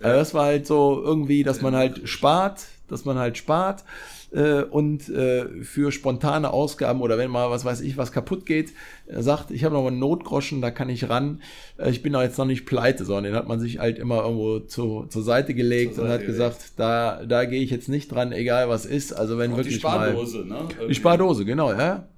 [0.00, 3.84] Also das war halt so irgendwie, dass man halt spart, dass man halt spart
[4.32, 8.72] äh, und äh, für spontane Ausgaben oder wenn mal was weiß ich was kaputt geht,
[9.06, 11.42] sagt, ich habe noch mal einen Notgroschen, da kann ich ran.
[11.76, 14.22] Äh, ich bin da jetzt noch nicht pleite, sondern den hat man sich halt immer
[14.22, 17.88] irgendwo zu, zur Seite gelegt Zur und Seite hat gesagt, da, da gehe ich jetzt
[17.88, 19.12] nicht dran, egal was ist.
[19.12, 20.68] Also wenn Auch die wirklich mal Spardose, ne?
[20.88, 22.08] die Spardose, genau, ja.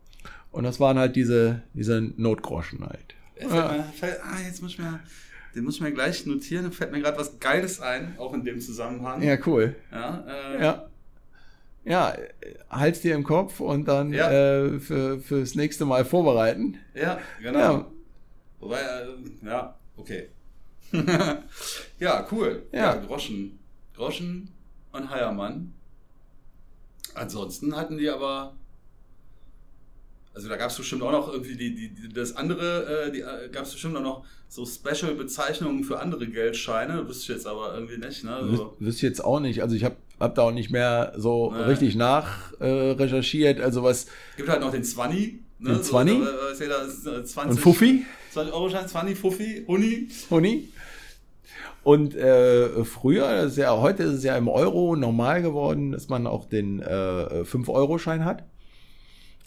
[0.53, 3.15] Und das waren halt diese, diese Notgroschen halt.
[3.41, 5.01] Jetzt, fällt mir, fällt, ah, jetzt muss ich mir,
[5.57, 8.45] den muss ich mir gleich notieren, da fällt mir gerade was Geiles ein, auch in
[8.45, 9.21] dem Zusammenhang.
[9.21, 9.75] Ja, cool.
[9.91, 10.87] Ja, äh, Ja.
[11.85, 12.17] Ja,
[12.71, 14.31] halt's dir im Kopf und dann Ja.
[14.31, 16.79] äh, für, fürs nächste Mal vorbereiten.
[16.95, 17.59] ja genau.
[17.59, 17.87] Ja.
[18.61, 19.07] Wobei, äh,
[19.47, 20.29] ja, okay.
[21.99, 22.63] ja, cool.
[22.73, 22.95] Ja.
[22.95, 22.97] Ja.
[22.97, 23.59] Groschen.
[23.95, 24.49] Groschen
[24.93, 25.75] und Heiermann.
[27.15, 28.55] Ansonsten hatten die aber
[30.35, 33.21] Also da gab es bestimmt auch noch irgendwie die, die, die das andere, äh, die
[33.21, 37.07] äh, gab es bestimmt auch noch so Special-Bezeichnungen für andere Geldscheine.
[37.09, 38.25] Wüsste ich jetzt aber irgendwie nicht.
[38.25, 38.49] Ne?
[38.57, 39.63] So, wüsste ich jetzt auch nicht.
[39.63, 41.63] Also ich habe hab da auch nicht mehr so Nee.
[41.65, 43.61] richtig nach äh, recherchiert.
[43.61, 44.07] Also was.
[44.37, 45.41] gibt halt noch den Zwanni.
[45.59, 45.75] Ne?
[45.75, 46.13] Den Zwanni?
[46.13, 48.05] So, da weiß jeder, das ist, äh, 20, Und Fuffi?
[48.33, 50.09] 20 Euro Schein, Zwanni, Fuffi, Huni.
[50.31, 50.69] Honi.
[51.83, 56.09] Und äh, früher, das ist ja, heute ist es ja im Euro normal geworden, dass
[56.09, 58.45] man auch den äh, 5-Euro-Schein hat.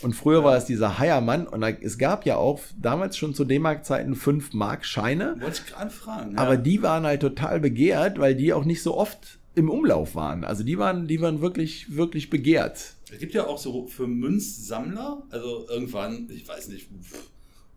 [0.04, 3.44] Und früher war es dieser Heiermann und da, es gab ja auch damals schon zu
[3.46, 6.36] D-Mark-Zeiten 5-Mark-Scheine, Wollte ich gerade fragen.
[6.36, 6.38] Ja.
[6.42, 10.44] aber die waren halt total begehrt, weil die auch nicht so oft im Umlauf waren.
[10.44, 12.94] Also die waren, die waren wirklich, wirklich begehrt.
[13.12, 16.88] Es gibt ja auch so für Münzsammler, also irgendwann, ich weiß nicht,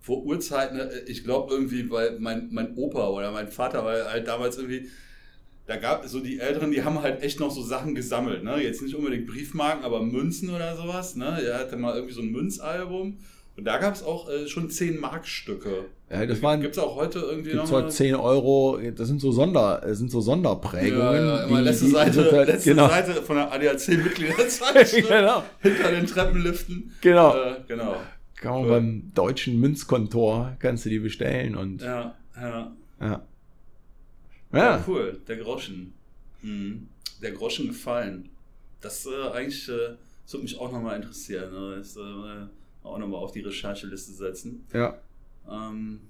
[0.01, 4.27] vor Urzeiten, äh, ich glaube irgendwie, weil mein, mein Opa oder mein Vater war halt
[4.29, 4.89] damals irgendwie,
[5.67, 8.61] da gab so die Älteren, die haben halt echt noch so Sachen gesammelt, ne?
[8.61, 11.41] Jetzt nicht unbedingt Briefmarken, aber Münzen oder sowas, ne?
[11.43, 13.19] Er hatte mal irgendwie so ein Münzalbum
[13.61, 15.85] und da gab es auch äh, schon 10 Markstücke.
[16.11, 19.21] Ja, das waren, Gibt es auch heute irgendwie gibt's noch heute 10 Euro, das sind
[19.21, 20.99] so Sonder, das sind so Sonderprägungen.
[20.99, 22.89] Ja, ja, immer die- letzte, die- Seite, total- letzte genau.
[22.89, 25.09] Seite von der ADAC-Mitgliederzeitschrift.
[25.09, 25.45] genau.
[25.61, 26.93] Hinter den Treppenliften.
[27.01, 27.37] Genau.
[27.37, 27.97] Äh, genau.
[28.37, 28.71] Kann man Cool.
[28.71, 32.73] beim deutschen Münzkontor, kannst du die bestellen und Ja, ja.
[33.01, 33.23] ja.
[34.53, 35.21] Ja, Ja, cool.
[35.29, 35.93] Der Groschen.
[36.43, 36.89] Mhm.
[37.23, 38.31] Der Groschen gefallen.
[38.81, 39.91] Das äh, eigentlich, äh,
[40.25, 41.53] das würde mich auch nochmal interessieren.
[41.53, 41.77] Ne?
[41.79, 42.01] Das äh,
[42.83, 44.67] auch nochmal auf die Rechercheliste setzen.
[44.73, 44.99] ja,
[45.51, 46.01] Ähm,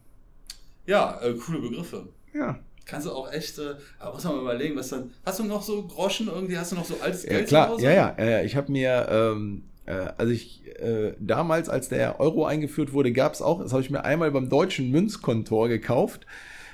[0.87, 2.09] ja, äh, coole Begriffe.
[2.35, 2.59] ja.
[2.87, 5.13] Kannst du auch echt, äh, aber muss man mal überlegen, was dann.
[5.25, 6.59] Hast du noch so Groschen irgendwie?
[6.59, 7.85] Hast du noch so altes Ja, Geld zu klar, Hause?
[7.85, 8.43] ja, ja, ja, ja.
[8.43, 13.35] Ich habe mir, ähm, äh, also ich, äh, damals, als der Euro eingeführt wurde, gab
[13.35, 16.27] es auch, das habe ich mir einmal beim deutschen Münzkontor gekauft,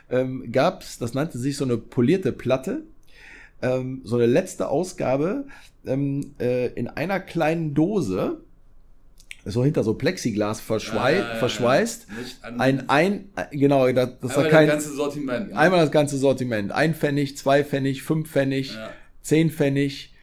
[0.08, 2.84] ähm, gab es, das nannte sich so eine polierte Platte,
[3.60, 5.46] ähm, so eine letzte Ausgabe
[5.86, 8.40] ähm, äh, in einer kleinen Dose,
[9.46, 12.06] so hinter so Plexiglas verschwei Ja, ja, ja, verschweißt,
[12.58, 15.50] ein, ein, genau, das, das war einmal kein, das ganze Sortiment.
[15.50, 15.56] ne?
[15.56, 18.76] einmal das ganze Sortiment, ein Pfennig, zwei Pfennig, fünf Pfennig.
[19.26, 20.14] 10 Pfennig,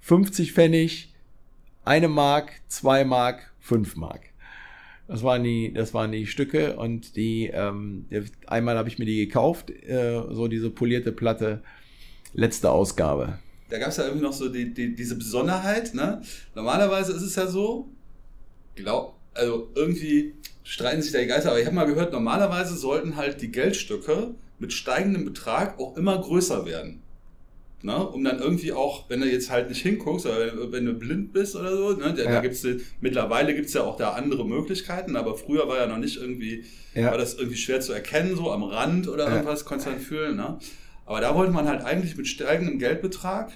[0.00, 1.12] 50 Pfennig,
[1.84, 4.22] eine Mark, zwei Mark, fünf Mark.
[5.06, 8.06] Das waren die, das waren die Stücke und die, ähm,
[8.46, 11.62] einmal habe ich mir die gekauft, äh, so diese polierte Platte,
[12.32, 13.38] letzte Ausgabe.
[13.68, 15.92] da gab es ja irgendwie noch so die, die, diese Besonderheit.
[15.92, 16.22] Ne?
[16.54, 17.90] Normalerweise ist es ja so,
[18.82, 23.16] glaub, also irgendwie streiten sich da die Geister, aber ich habe mal gehört, normalerweise sollten
[23.16, 27.02] halt die Geldstücke mit steigendem Betrag auch immer größer werden.
[27.80, 27.96] Ne?
[28.08, 31.54] Um dann irgendwie auch, wenn du jetzt halt nicht hinguckst, oder wenn, du blind bist
[31.54, 32.12] oder so, ne?
[32.12, 32.30] da, Ja.
[32.32, 32.66] da gibt's,
[33.00, 36.64] mittlerweile gibt es ja auch da andere Möglichkeiten, aber früher war ja noch nicht irgendwie,
[36.94, 37.12] Ja.
[37.12, 39.30] war das irgendwie schwer zu erkennen, so am Rand oder Ja.
[39.36, 40.36] irgendwas, konntest du dann fühlen.
[40.36, 40.58] Ne?
[41.06, 43.52] Aber da wollte man halt eigentlich mit steigendem Geldbetrag,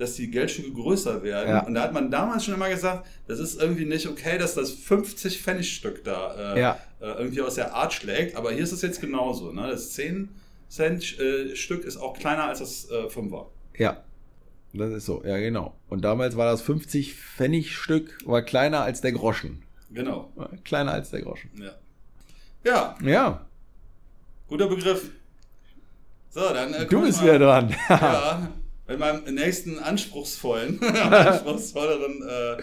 [0.00, 1.48] dass die Geldstücke größer werden.
[1.50, 1.60] Ja.
[1.66, 4.70] Und da hat man damals schon immer gesagt, das ist irgendwie nicht okay, dass das
[4.72, 6.78] 50 Pfennigstück da äh, Ja.
[7.00, 8.34] äh, irgendwie aus der Art schlägt.
[8.34, 9.52] Aber hier ist es jetzt genauso.
[9.52, 9.68] Ne?
[9.68, 10.30] Das 10
[10.68, 13.46] Cent äh, Stück ist auch kleiner als das äh, 5er.
[13.76, 14.02] Ja,
[14.72, 15.74] das ist so, ja genau.
[15.88, 19.62] Und damals war das 50 Pfennig Stück, war kleiner als der Groschen.
[19.92, 20.32] Genau.
[20.64, 21.50] Kleiner als der Groschen.
[21.60, 21.72] Ja.
[22.64, 23.46] Ja, Ja,
[24.48, 25.10] guter Begriff.
[26.30, 26.72] So, dann.
[26.72, 27.74] Äh, du bist wieder dran.
[27.88, 28.48] Ja,
[28.90, 32.62] mit meinem nächsten anspruchsvollen, anspruchsvolleren äh,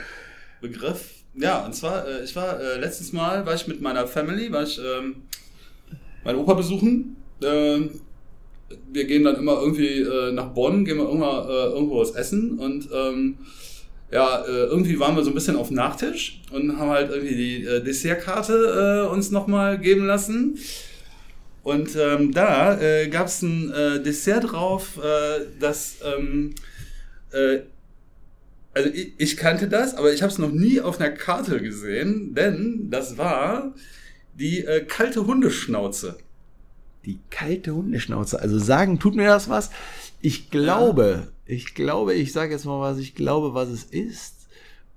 [0.60, 1.14] Begriff.
[1.36, 4.64] Ja, und zwar, äh, ich war äh, letztes Mal, war ich mit meiner Family, war
[4.64, 5.24] ich ähm,
[6.26, 7.16] meinen Opa besuchen.
[7.42, 8.02] Ähm,
[8.92, 12.60] wir gehen dann immer irgendwie äh, nach Bonn, gehen wir irgendwo, äh, irgendwo was essen
[12.60, 13.38] und ähm,
[14.12, 17.64] ja, äh, irgendwie waren wir so ein bisschen auf Nachtisch und haben halt irgendwie die
[17.86, 20.58] Dessertkarte uns nochmal geben lassen.
[21.68, 26.56] Und ähm, da äh, gab es ein äh, Dessert drauf, äh, das, ähm,
[27.34, 27.60] äh,
[28.74, 32.34] also ich, ich kannte das, aber ich habe es noch nie auf einer Karte gesehen,
[32.34, 33.74] denn das war
[34.40, 36.18] die äh, kalte Hundeschnauze.
[37.04, 38.40] Die kalte Hundeschnauze.
[38.40, 39.70] Also sagen, tut mir das was?
[40.22, 44.36] Ich glaube, ich glaube, ich sage jetzt mal was, ich glaube, was es ist.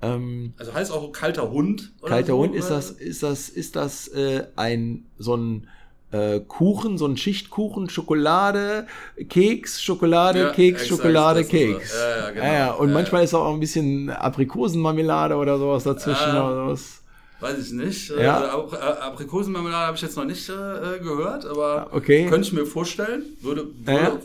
[0.03, 1.91] Ähm, Also heißt auch kalter Hund.
[2.01, 5.67] oder kalter so, Hund, ist das, ist das, ist das äh, ein so ein
[6.13, 8.87] äh, Kuchen, so ein Schichtkuchen, Schokolade,
[9.29, 11.79] Keks, Schokolade, Ja, Keks, Schokolade, Keks.
[11.91, 11.93] das.
[12.01, 12.45] Ja, ja, genau.
[12.47, 12.71] Ja, ja.
[12.73, 13.25] Und Ja, manchmal ja.
[13.25, 16.47] ist auch ein bisschen Aprikosenmarmelade oder sowas dazwischen Ja.
[16.47, 16.97] oder sowas.
[17.41, 18.11] Weiß ich nicht.
[18.11, 18.45] Ja.
[18.45, 22.27] Äh, Ap- äh, Aprikosenmarmelade habe ich jetzt noch nicht äh, gehört, aber Okay.
[22.27, 23.23] könnte ich mir vorstellen.
[23.41, 24.19] Würde, würde Ja.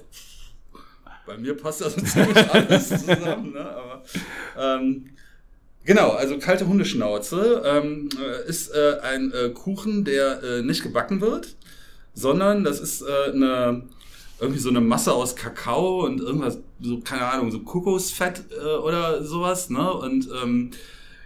[1.26, 3.54] Bei mir passt das so ziemlich alles zusammen.
[3.54, 3.60] Ne?
[3.60, 4.04] Aber,
[4.60, 5.10] ähm,
[5.84, 11.22] genau, also kalte Hundeschnauze ähm, äh, ist äh, ein äh, Kuchen, der äh, nicht gebacken
[11.22, 11.56] wird,
[12.16, 13.84] sondern das ist äh, eine
[14.40, 19.24] irgendwie so eine Masse aus Kakao und irgendwas, so, keine Ahnung, so Kokosfett äh, oder
[19.24, 19.94] sowas, ne?
[19.94, 20.72] Und ähm,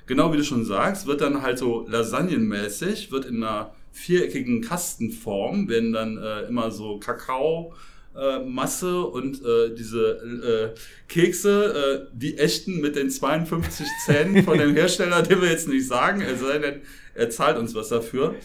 [0.06, 5.70] genau wie du schon sagst, wird dann halt so lasagnenmäßig, wird in einer viereckigen Kastenform,
[5.70, 7.74] werden dann äh, immer so Kakao,
[8.16, 14.58] äh, Masse und äh, diese äh, Kekse, äh, die echten mit den 52 Zähnen von
[14.60, 16.82] dem Hersteller, den wir jetzt nicht sagen, es sei denn,
[17.16, 18.36] er zahlt uns was dafür.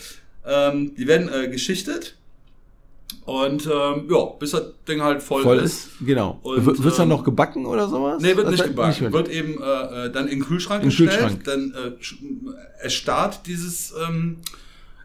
[0.47, 2.17] Ähm, die werden äh, geschichtet
[3.27, 5.87] und ähm, ja, bis das Ding halt voll, Voll ist.
[5.87, 6.39] ist, genau.
[6.43, 8.21] Und, wird es dann ähm, noch gebacken oder sowas?
[8.23, 9.05] Nee, wird Das nicht gebacken.
[9.05, 11.11] mit- wird eben äh, äh, dann in den Kühlschrank In gestellt.
[11.11, 11.45] Kühlschrank.
[11.45, 11.93] Dann äh,
[12.83, 14.39] erstarrt dieses, ähm,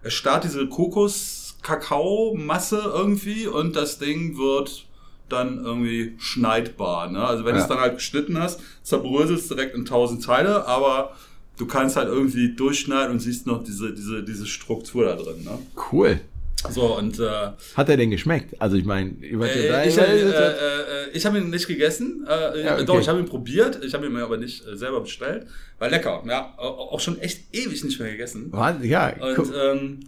[0.04, 4.86] erstarrt diese Kokos-Kakao-Masse irgendwie und das Ding wird
[5.30, 7.10] dann irgendwie schneidbar.
[7.12, 7.24] Ne?
[7.24, 7.64] Also wenn du Ja.
[7.64, 11.16] es dann halt geschnitten hast, zerbröselst es direkt in tausend Teile, aber
[11.58, 15.44] du kannst halt irgendwie durchschneiden und siehst noch diese, diese, diese Struktur da drin.
[15.44, 15.60] Ne?
[15.92, 16.22] Cool.
[16.70, 18.60] So, und äh, Hat er denn geschmeckt?
[18.62, 22.26] Also ich meine, äh, ich, äh, äh, äh, ich habe ihn nicht gegessen.
[22.28, 22.86] Äh, Ja, okay.
[22.86, 23.84] Doch, ich habe ihn probiert.
[23.84, 25.48] Ich habe ihn mir aber nicht selber bestellt.
[25.78, 26.22] War lecker.
[26.28, 28.52] Ja, au- auch schon echt ewig nicht mehr gegessen.
[28.84, 30.00] ja, Und ähm,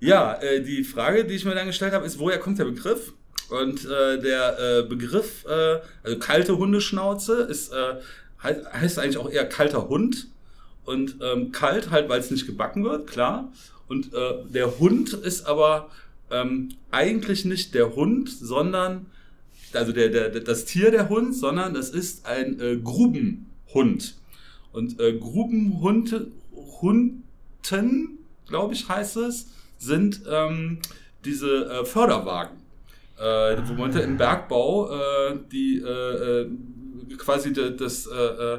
[0.00, 3.12] ja, die Frage, die ich mir dann gestellt habe, ist, woher kommt der Begriff?
[3.50, 7.94] Und der Begriff, also kalte Hundeschnauze, ist, äh,
[8.42, 10.28] heißt, heißt eigentlich auch eher kalter Hund.
[10.84, 13.52] Und ähm, kalt halt, weil es nicht gebacken wird, klar.
[13.90, 15.90] Und äh, der Hund ist aber
[16.30, 19.06] ähm, eigentlich nicht der Hund, sondern
[19.74, 24.14] also der, der, das Tier der Hund, sondern das ist ein äh, Grubenhund.
[24.72, 26.28] Und äh, Grubenhunde,
[26.80, 29.48] Hunden, glaube ich, heißt es,
[29.78, 30.78] sind ähm,
[31.24, 32.56] diese äh, Förderwagen.
[33.18, 36.50] Äh, wo man im Bergbau äh, die äh, äh,
[37.18, 38.58] quasi de, das äh,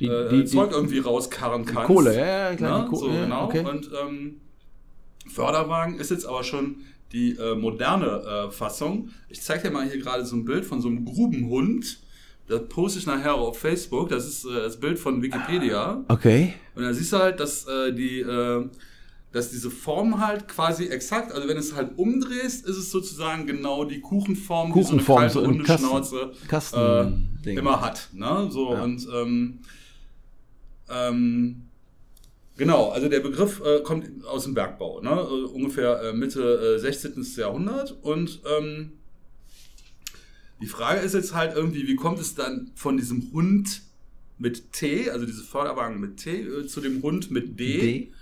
[0.00, 1.86] Die- die- Zeug die- irgendwie rauskarren kannst.
[1.88, 2.84] Kohle, ja, ja, klar, Ne?
[2.84, 3.44] die Ko- so, ja, genau.
[3.44, 3.64] okay.
[3.68, 4.40] Und ähm,
[5.28, 6.76] Förderwagen ist jetzt aber schon
[7.12, 9.10] die äh, moderne äh, Fassung.
[9.28, 11.98] Ich zeige dir mal hier gerade so ein Bild von so einem Grubenhund.
[12.48, 14.08] Das poste ich nachher auf Facebook.
[14.08, 16.04] Das ist äh, das Bild von Wikipedia.
[16.08, 16.54] okay.
[16.74, 18.66] Und da siehst du halt, dass äh, die, äh,
[19.30, 23.46] dass diese Form halt quasi exakt, also wenn du es halt umdrehst, ist es sozusagen
[23.46, 27.58] genau die Kuchenform, Kuchenform, die so so eine ein kalte Kasten- Hundeschnauze Kasten- äh, Ding.
[27.58, 28.08] immer hat.
[28.12, 28.48] Ne?
[28.50, 28.82] So Ja.
[28.82, 29.58] und ähm,
[30.90, 31.62] ähm,
[32.56, 35.10] genau, also der Begriff äh, kommt aus dem Bergbau, ne?
[35.10, 37.24] äh, ungefähr äh, Mitte äh, 16.
[37.36, 38.92] Jahrhundert und ähm,
[40.60, 43.82] die Frage ist jetzt halt irgendwie, wie kommt es dann von diesem Hund
[44.38, 47.80] mit T, also diese Förderwagen mit T, äh, zu dem Hund mit D?
[47.80, 48.12] D.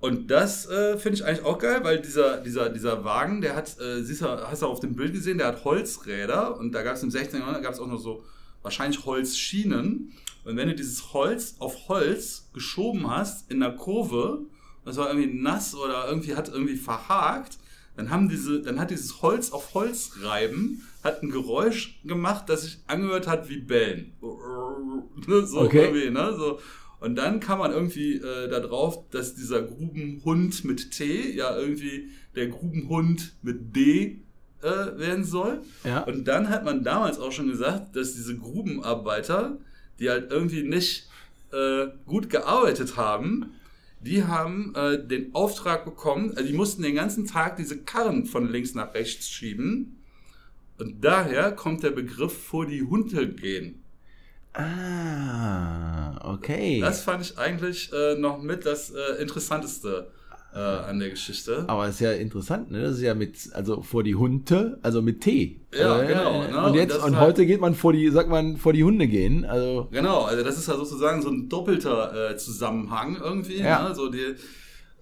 [0.00, 3.78] Und das äh, finde ich eigentlich auch geil, weil dieser, dieser, dieser Wagen, der hat,
[3.78, 6.96] äh, siehst du, hast du auf dem Bild gesehen, der hat Holzräder und da gab
[6.96, 7.40] es im 16.
[7.40, 8.24] Jahrhundert gab es auch noch so
[8.62, 10.12] wahrscheinlich Holzschienen.
[10.44, 14.46] Und wenn du dieses Holz auf Holz geschoben hast in der Kurve,
[14.84, 17.58] das war irgendwie nass oder irgendwie hat irgendwie verhakt,
[17.96, 22.62] dann haben diese, dann hat dieses Holz auf Holz reiben, hat ein Geräusch gemacht, das
[22.62, 24.12] sich angehört hat wie Bellen.
[25.44, 25.84] So Okay.
[25.84, 26.34] irgendwie, ne?
[26.36, 26.58] So.
[27.00, 32.10] Und dann kam man irgendwie äh, da drauf, dass dieser Grubenhund mit T ja irgendwie
[32.34, 34.22] der Grubenhund mit D
[34.62, 35.62] äh, werden soll.
[35.84, 36.00] Ja.
[36.00, 39.58] Und dann hat man damals auch schon gesagt, dass diese Grubenarbeiter,
[39.98, 41.08] die halt irgendwie nicht
[41.52, 43.54] äh, gut gearbeitet haben,
[44.00, 48.50] die haben äh, den Auftrag bekommen, also die mussten den ganzen Tag diese Karren von
[48.50, 49.98] links nach rechts schieben.
[50.78, 53.82] Und daher kommt der Begriff vor die Hunde gehen.
[54.54, 56.80] Ah, okay.
[56.80, 60.10] Das fand ich eigentlich äh, noch mit das äh, Interessanteste
[60.54, 61.64] äh, an der Geschichte.
[61.68, 62.82] Aber ist ja interessant, ne?
[62.82, 65.60] Das ist ja mit, also vor die Hunde, also mit T.
[65.72, 66.58] Ja, also, genau, ne?
[66.58, 68.72] Und Und jetzt, das und ist halt- heute geht man vor die, sagt man, vor
[68.72, 69.44] die Hunde gehen.
[69.44, 73.58] Also, Genau, also das ist ja sozusagen so ein doppelter äh, Zusammenhang irgendwie.
[73.58, 73.88] Ja.
[73.88, 73.94] Ne?
[73.94, 74.34] So die,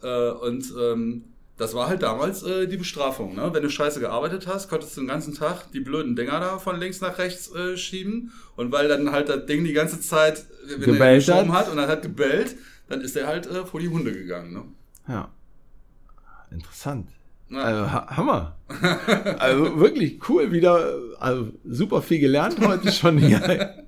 [0.03, 1.25] äh, und ähm,
[1.57, 3.35] das war halt damals äh, die Bestrafung.
[3.35, 3.49] Ne?
[3.53, 6.79] Wenn du scheiße gearbeitet hast, konntest du den ganzen Tag die blöden Dinger da von
[6.79, 8.33] links nach rechts äh, schieben.
[8.55, 11.67] Und weil dann halt das Ding die ganze Zeit wenn er Gebellt geschoben hat.
[11.67, 12.55] hat und er hat gebellt,
[12.89, 14.53] dann ist er halt äh, vor die Hunde gegangen.
[14.53, 14.63] Ne?
[15.09, 15.31] ja.
[16.51, 17.09] Interessant.
[17.51, 17.59] Ja.
[17.63, 18.57] Also, ha Hammer.
[19.39, 23.75] also wirklich cool, wieder, also super viel gelernt heute schon hier.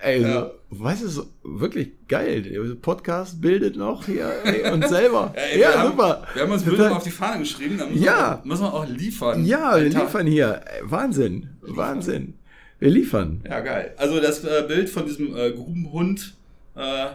[0.00, 0.50] Ey, so, Ja.
[0.70, 2.42] was ist wirklich geil.
[2.42, 5.32] Der Podcast bildet noch hier ey, uns selber.
[5.52, 6.22] Ey, ja, haben, super.
[6.34, 8.40] Wir haben uns Bilder auf die Fahne geschrieben, da müssen, Ja.
[8.42, 9.44] wir, müssen wir auch liefern.
[9.44, 10.62] Ja, wir liefern hier.
[10.82, 11.50] Wahnsinn.
[11.60, 12.34] Wahnsinn.
[12.78, 13.42] Wir liefern.
[13.46, 13.92] Ja, geil.
[13.98, 16.34] Also das äh, Bild von diesem äh, Grubenhund
[16.76, 17.06] äh,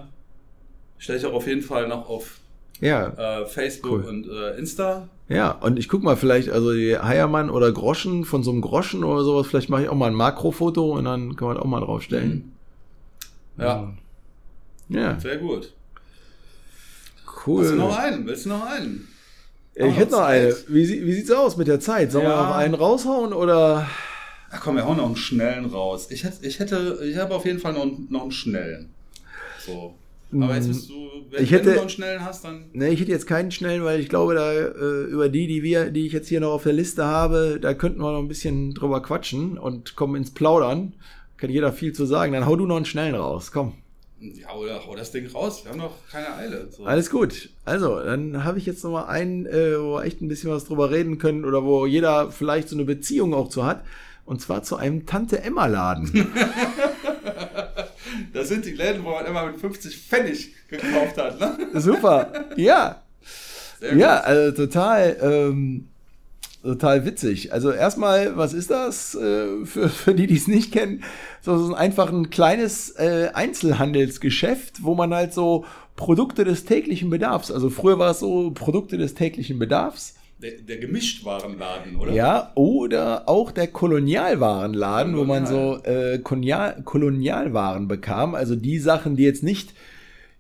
[0.98, 2.40] stelle ich auch auf jeden Fall noch auf
[2.84, 3.42] Ja.
[3.42, 4.04] äh, Facebook Cool.
[4.04, 5.08] und äh, Insta.
[5.30, 9.04] Ja, und ich guck mal, vielleicht, also die Heiermann oder Groschen, von so einem Groschen
[9.04, 11.80] oder sowas, vielleicht mache ich auch mal ein Makrofoto und dann kann man auch mal
[11.80, 12.52] draufstellen.
[13.58, 13.94] Ja,
[14.90, 15.72] Ja, sehr gut.
[17.48, 17.62] cool.
[17.64, 18.26] Hast du noch einen?
[18.26, 19.08] Willst du noch einen?
[19.76, 20.56] Ja, ich hätte noch eine.
[20.68, 22.12] Wie, wie sieht's aus mit der Zeit?
[22.12, 22.44] Sollen wir Ja.
[22.50, 23.88] noch einen raushauen oder?
[24.52, 26.08] Ach komm, wir hauen noch einen schnellen raus.
[26.12, 28.90] Ich hätte, ich hätte, ich habe auf jeden Fall noch, noch einen schnellen.
[29.66, 29.96] So.
[30.42, 30.94] Aber jetzt bist du,
[31.30, 32.66] wenn, Ich hätte- wenn du noch einen schnellen hast, dann.
[32.74, 35.90] Ne, ich hätte jetzt keinen schnellen, weil ich glaube, da äh, über die, die wir,
[35.92, 38.74] die ich jetzt hier noch auf der Liste habe, da könnten wir noch ein bisschen
[38.74, 40.94] drüber quatschen und kommen ins Plaudern.
[41.38, 42.34] Kann jeder viel zu sagen.
[42.34, 43.52] Dann hau du noch einen schnellen raus.
[43.52, 43.74] Komm.
[44.22, 45.66] Ja, oder hau das Ding raus.
[45.66, 46.70] Wir haben doch keine Eile.
[46.72, 46.86] So.
[46.86, 47.50] Alles gut.
[47.66, 50.64] Also, dann habe ich jetzt noch mal einen, äh, wo wir echt ein bisschen was
[50.64, 53.84] drüber reden können oder wo jeder vielleicht so eine Beziehung auch zu hat.
[54.26, 56.28] Und zwar zu einem Tante-Emma-Laden.
[58.34, 61.80] Das sind die Läden, wo man immer mit 50 Pfennig gekauft hat, ne?
[61.80, 62.32] Super.
[62.56, 63.02] Ja.
[63.80, 65.90] Sehr Ja, also total, ähm,
[66.64, 67.54] total witzig.
[67.54, 71.04] Also erstmal, was ist das äh, für, für die, die es nicht kennen?
[71.42, 75.66] So, so ein einfach ein kleines äh, Einzelhandelsgeschäft, wo man halt so
[75.96, 80.78] Produkte des täglichen Bedarfs, also früher war es so Produkte des täglichen Bedarfs, Der, der
[80.78, 82.12] Gemischtwarenladen, oder?
[82.12, 89.16] ja, oder auch der Kolonialwarenladen, wo man so äh, Kolonial Kolonialwaren bekam, also die Sachen,
[89.16, 89.74] die jetzt nicht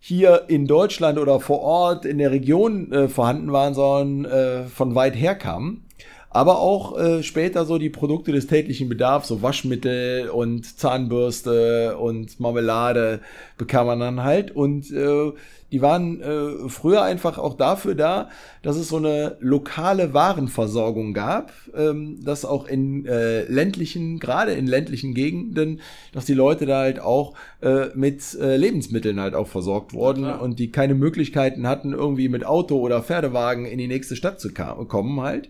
[0.02, 4.94] hier in Deutschland oder vor Ort in der Region äh, vorhanden waren, sondern äh, von
[4.94, 5.86] weit her kamen.
[6.34, 12.39] Aber auch äh, später so die Produkte des täglichen Bedarfs, so Waschmittel und Zahnbürste und
[12.39, 13.19] Marmelade
[13.60, 14.50] bekam man dann halt.
[14.50, 15.32] Und äh,
[15.72, 18.30] die waren äh, früher einfach auch dafür da,
[18.63, 24.65] dass es so eine lokale Warenversorgung gab, ähm, dass auch in äh, ländlichen, gerade in
[24.65, 25.82] ländlichen Gegenden,
[26.13, 30.41] dass die Leute da halt auch äh, mit äh, Lebensmitteln halt auch versorgt wurden klar.
[30.41, 34.52] und die keine Möglichkeiten hatten, irgendwie mit Auto oder Pferdewagen in die nächste Stadt zu
[34.52, 35.50] kommen halt.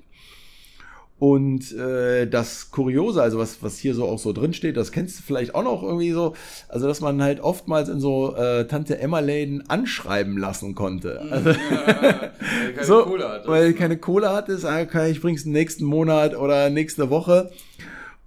[1.20, 5.20] Und äh, das Kuriose, also was, was hier so auch so drin steht, das kennst
[5.20, 6.34] du vielleicht auch noch irgendwie so,
[6.68, 11.22] also dass man halt oftmals in so äh, Tante Emma-Läden anschreiben lassen konnte.
[11.32, 13.48] Also, Ja, weil keine so, Kohle hatte.
[13.48, 17.52] weil keine Kohle hattest, ah, okay, ich bring's nächsten Monat oder nächste Woche.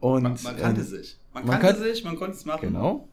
[0.00, 1.16] Und man, man kannte äh, sich.
[1.34, 2.68] Man, man kannte kann- sich, man konnte es machen.
[2.68, 3.08] Genau.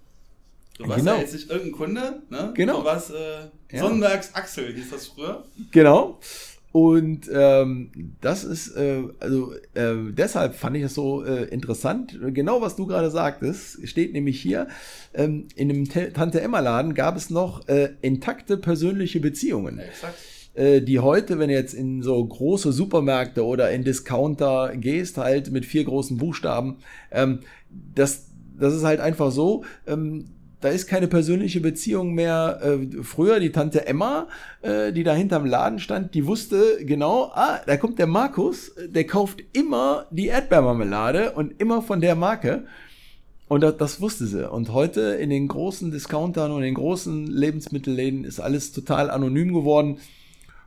[0.77, 1.15] Du warst Genau.
[1.15, 2.51] ja jetzt nicht irgendein Kunde, ne?
[2.55, 2.79] Genau.
[2.79, 3.86] Du warst äh, Ja.
[4.33, 5.43] Axel, hieß das früher.
[5.71, 6.19] Genau.
[6.73, 12.19] Und ähm, das ist, äh, also äh, deshalb fand ich es so äh, interessant.
[12.33, 14.67] Genau was du gerade sagtest, steht nämlich hier,
[15.13, 19.77] ähm, in dem Te- Tante-Emma-Laden gab es noch äh, intakte persönliche Beziehungen.
[19.77, 20.17] Exakt.
[20.55, 25.51] äh, die heute, wenn du jetzt in so große Supermärkte oder in Discounter gehst, halt
[25.51, 26.77] mit vier großen Buchstaben,
[27.12, 27.41] ähm,
[27.93, 30.25] das, das ist halt einfach so, ähm,
[30.63, 32.60] da ist keine persönliche Beziehung mehr.
[32.63, 34.28] Äh, früher die Tante Emma,
[34.62, 39.06] äh, die da hinterm Laden stand, die wusste genau, ah, da kommt der Markus, der
[39.06, 42.63] kauft immer die Erdbeermarmelade und immer von der Marke.
[43.49, 44.49] Und das, das wusste sie.
[44.49, 49.54] Und heute in den großen Discountern und in den großen Lebensmittelläden ist alles total anonym
[49.54, 49.97] geworden.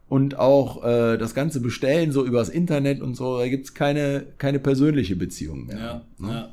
[0.08, 4.58] Und auch äh, das ganze Bestellen so übers Internet und so, da gibt's keine, keine
[4.58, 6.02] persönliche Beziehung mehr.
[6.20, 6.52] Ja, ja.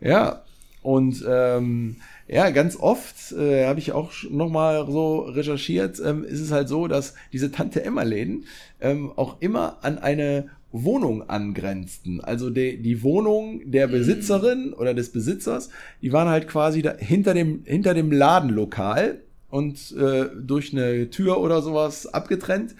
[0.00, 0.44] Ja,
[0.84, 1.96] und ähm,
[2.28, 6.88] ja, ganz oft äh, habe ich auch nochmal so recherchiert, ähm, ist es halt so,
[6.88, 8.44] dass diese Tante-Emma-Läden
[8.82, 12.20] ähm, auch immer an eine Wohnung angrenzten.
[12.20, 15.70] Also die, die Wohnung der Besitzerin oder des Besitzers,
[16.02, 21.40] die waren halt quasi da, hinter, dem, hinter dem Ladenlokal und äh, durch eine Tür
[21.40, 22.74] oder sowas abgetrennt.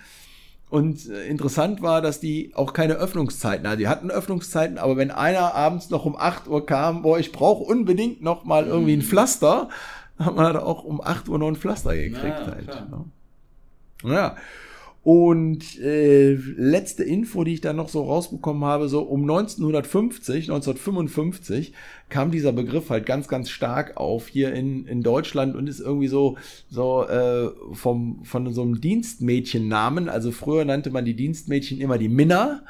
[0.75, 3.79] Und äh, interessant war, dass die auch keine Öffnungszeiten hatten.
[3.79, 7.63] Die hatten Öffnungszeiten, aber wenn einer abends noch um 8 Uhr kam, boah, ich brauche
[7.63, 9.69] unbedingt noch mal irgendwie ein Pflaster,
[10.19, 12.65] hat man halt auch um 8 Uhr noch ein Pflaster gekriegt Ja, halt.
[12.69, 13.05] klar.
[14.03, 14.37] Ja.
[15.05, 21.75] Und äh, letzte Info, die ich dann noch so rausbekommen habe, so um 1950, 1955
[22.09, 26.09] kam dieser Begriff halt ganz, ganz stark auf hier in, in Deutschland und ist irgendwie
[26.09, 26.39] so,
[26.71, 30.09] so äh, vom, von so einem Dienstmädchennamen.
[30.09, 32.63] Also früher nannte man die Dienstmädchen immer die Minna.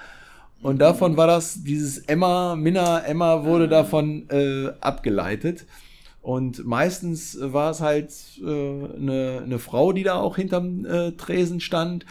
[0.60, 5.66] Und davon war das, dieses Emma, Minna, Emma wurde davon äh, abgeleitet.
[6.24, 8.10] Und meistens war es halt
[8.42, 12.06] äh, eine, eine Frau, die da auch hinterm äh, Tresen stand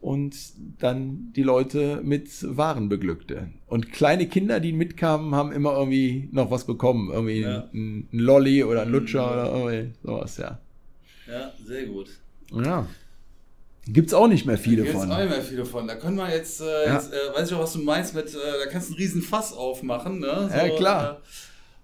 [0.00, 0.34] und
[0.78, 3.48] dann die Leute mit Waren beglückte.
[3.66, 7.10] Und kleine Kinder, die mitkamen, haben immer irgendwie noch was bekommen.
[7.12, 7.68] Irgendwie Ja.
[7.74, 10.58] ein, ein Lolli oder ein Lutscher oder irgendwie sowas, ja.
[11.30, 12.08] Ja, sehr gut.
[12.50, 12.86] Ja.
[13.86, 15.12] Gibt's auch nicht mehr viele Gibt es von.
[15.12, 15.86] auch nicht mehr viele von.
[15.86, 16.94] Da können wir jetzt, äh, Ja.
[16.94, 19.20] jetzt äh, weiß ich auch, was du meinst mit, äh, da kannst du einen riesen
[19.20, 20.48] Fass aufmachen, ne?
[20.56, 21.20] Ja, klar.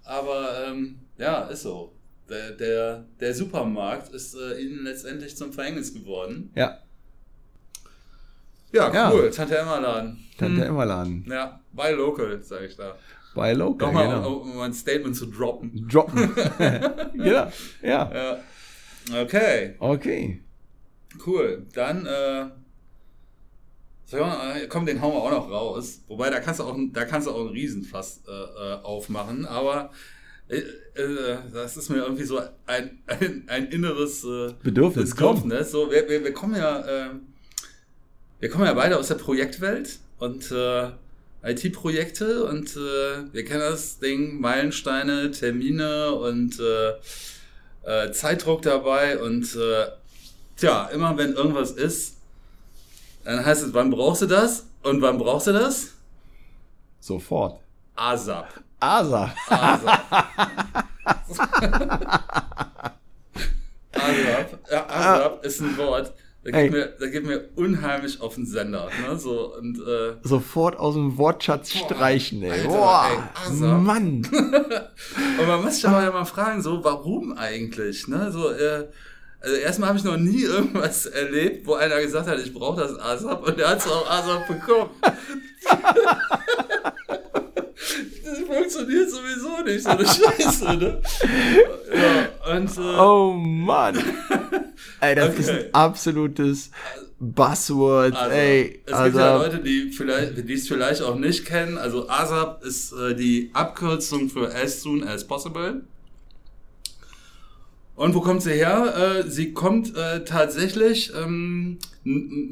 [0.03, 1.91] Äh, aber ähm, ja, ist so.
[2.29, 6.51] Der, der, der Supermarkt ist äh, ihnen letztendlich zum Verhängnis geworden.
[6.55, 6.79] Ja,
[8.71, 9.11] Ja, Ja.
[9.13, 9.29] cool.
[9.29, 10.17] Tante Emma Laden.
[10.37, 10.69] Tante Hm.
[10.69, 11.25] Emma Laden.
[11.29, 12.95] Ja, bei Local, sage ich da.
[13.35, 14.33] Bei Local, Nochmal, genau.
[14.37, 15.87] um, um ein Statement zu droppen.
[15.87, 16.33] Droppen.
[17.13, 17.23] genau.
[17.23, 17.51] Ja.
[17.83, 18.39] Ja.
[19.21, 20.41] Okay, Okay.
[21.27, 21.65] cool.
[21.73, 22.45] Dann, äh,
[24.17, 26.01] mal, komm, den hauen wir auch noch raus.
[26.07, 29.45] Wobei, da kannst du auch, da kannst du auch einen Riesenfass äh, äh, aufmachen.
[29.45, 29.91] Aber
[31.53, 35.11] das ist mir irgendwie so ein, ein, ein inneres äh, Bedürfnis.
[35.11, 35.71] Bedürfnis.
[35.71, 37.09] So, wir, wir, wir kommen ja, äh,
[38.39, 40.89] wir kommen ja beide aus der Projektwelt und äh,
[41.43, 46.93] IT-Projekte und äh, wir kennen das Ding, Meilensteine, Termine und äh,
[47.83, 49.87] äh, Zeitdruck dabei und äh,
[50.57, 52.17] tja, immer wenn irgendwas ist,
[53.23, 55.93] dann heißt es, wann brauchst du das und wann brauchst du das?
[56.99, 57.59] Sofort.
[57.95, 58.64] ASAP.
[58.79, 59.33] ASA.
[59.49, 60.11] ASAP.
[63.93, 64.59] ASAP.
[64.71, 66.13] Ja, ASAP ist ein Wort.
[66.43, 68.87] Da geht, mir, da geht mir unheimlich auf den Sender.
[69.07, 69.17] Ne?
[69.17, 72.51] So, und, äh, Sofort aus dem Wortschatz streichen, ey.
[72.51, 73.17] Alter, Boah, ey,
[73.51, 73.81] ASAP.
[73.81, 74.21] Mann.
[75.39, 78.07] und man muss sich aber ja mal fragen, so, warum eigentlich?
[78.07, 78.31] Ne?
[78.31, 78.87] So, äh,
[79.39, 82.99] also erstmal habe ich noch nie irgendwas erlebt, wo einer gesagt hat, ich brauche das
[82.99, 84.91] ASAP und der hat es auch ASAP bekommen.
[88.55, 91.01] funktioniert sowieso nicht, so eine Scheiße, ne?
[91.95, 93.97] Ja, und äh, Oh Mann.
[95.01, 95.59] Ey, das ist Okay.
[95.65, 96.71] ein absolutes
[97.19, 98.81] Buzzword, Also, ey.
[98.85, 101.77] es Also, gibt ja Leute, die vielleicht, die es vielleicht auch nicht kennen.
[101.77, 105.81] Also ASAP ist äh, die Abkürzung für as soon as possible.
[107.95, 109.23] Und wo kommt sie her?
[109.25, 111.77] Äh, sie kommt äh, tatsächlich, ähm,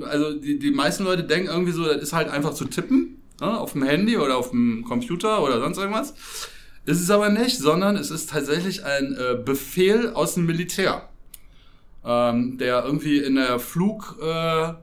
[0.05, 3.59] also die, die meisten Leute denken irgendwie so, das ist halt einfach zu tippen, ne,
[3.59, 6.13] auf dem Handy oder auf dem Computer oder sonst irgendwas.
[6.85, 11.09] Ist es aber nicht, sondern es ist tatsächlich ein äh, Befehl aus dem Militär,
[12.05, 14.73] ähm, der irgendwie in der Flug, äh,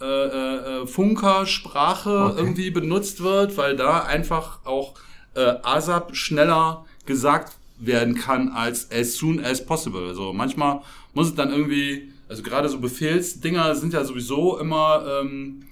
[0.00, 2.38] äh, äh, Funkersprache Okay.
[2.38, 4.94] irgendwie benutzt wird, weil da einfach auch
[5.34, 10.06] äh, ASAP schneller gesagt werden kann als as soon as possible.
[10.06, 10.80] Also manchmal
[11.14, 15.64] muss es dann irgendwie, also gerade so Befehlsdinger sind ja sowieso immer ähm,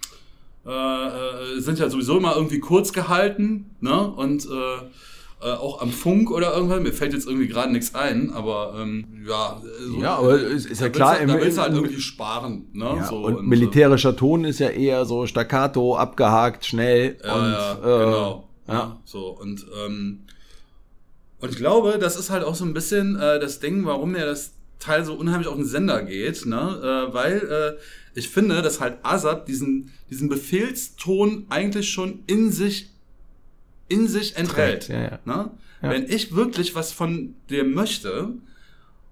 [0.67, 0.71] äh,
[1.57, 4.09] äh, sind ja sowieso immer irgendwie kurz gehalten, ne?
[4.09, 4.85] Und äh,
[5.41, 9.25] äh, auch am Funk oder irgendwas, mir fällt jetzt irgendwie gerade nichts ein, aber ähm,
[9.25, 12.67] ja, so, Ja, aber es ist ja klar, du, da willst du halt irgendwie sparen,
[12.73, 12.95] ne?
[12.97, 17.19] ja, so, und, äh, militärischer Ton ist ja eher so staccato, abgehakt, schnell.
[17.25, 18.49] Ja, und, ja, äh, genau.
[18.67, 19.01] ja.
[19.05, 20.25] So, und, ähm,
[21.41, 24.27] und ich glaube, das ist halt auch so ein bisschen äh, das Ding, warum mir
[24.27, 27.09] das Teil so unheimlich auf den Sender geht, ne?
[27.13, 27.79] Weil
[28.19, 32.91] ich finde, dass halt ASAP diesen, diesen Befehlston eigentlich schon in sich,
[33.89, 34.89] in sich enthält.
[34.89, 35.19] Ja, ja.
[35.25, 35.51] Ne?
[35.83, 35.91] Ja.
[35.91, 38.31] Wenn ich wirklich was von dir möchte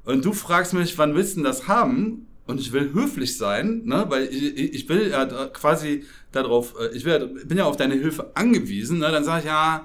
[0.05, 2.27] und du fragst mich, wann willst du denn das haben?
[2.47, 4.07] Und ich will höflich sein, ne?
[4.09, 8.31] weil ich, ich will ja quasi darauf, äh, ich will, bin ja auf deine Hilfe
[8.35, 9.11] angewiesen, ne?
[9.11, 9.85] dann sage ich, ja,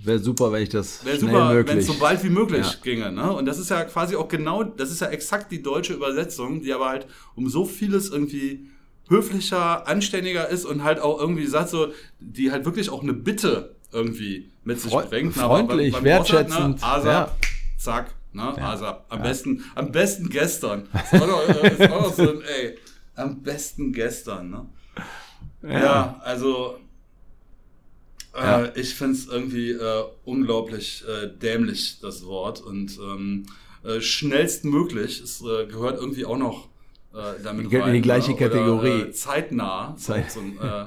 [0.00, 2.74] Wäre super, wenn ich das wäre schnell super, wenn es so bald wie möglich Ja.
[2.82, 3.10] ginge.
[3.12, 3.32] Ne?
[3.32, 6.72] Und das ist ja quasi auch genau, das ist ja exakt die deutsche Übersetzung, die
[6.72, 8.68] aber halt um so vieles irgendwie
[9.08, 11.88] höflicher, anständiger ist und halt auch irgendwie sagt so,
[12.20, 15.34] die halt wirklich auch eine Bitte irgendwie mit sich Freu- bringt.
[15.36, 15.42] ne?
[15.42, 16.86] freundlich, beim- beim Mossad, wertschätzend, Ne?
[16.86, 17.36] ASAP, ja.
[17.78, 18.54] zack, ne?
[18.56, 18.72] Ja.
[18.72, 19.06] ASAP.
[19.08, 20.88] Am besten, am besten gestern.
[21.10, 22.78] Ist auch noch, äh, ist auch noch so ein, ey,
[23.14, 24.66] am besten gestern, ne?
[25.62, 26.78] Ja, also
[28.34, 28.72] äh, Ja.
[28.74, 32.60] ich finde es irgendwie äh, unglaublich äh, dämlich, das Wort.
[32.60, 33.46] Und ähm,
[33.84, 36.68] äh, schnellstmöglich, es äh, gehört irgendwie auch noch
[37.14, 39.00] äh, damit Gehört in die gleiche Oder, Kategorie.
[39.02, 39.96] äh, zeitnah.
[39.98, 40.86] Zeit- So, ein, äh,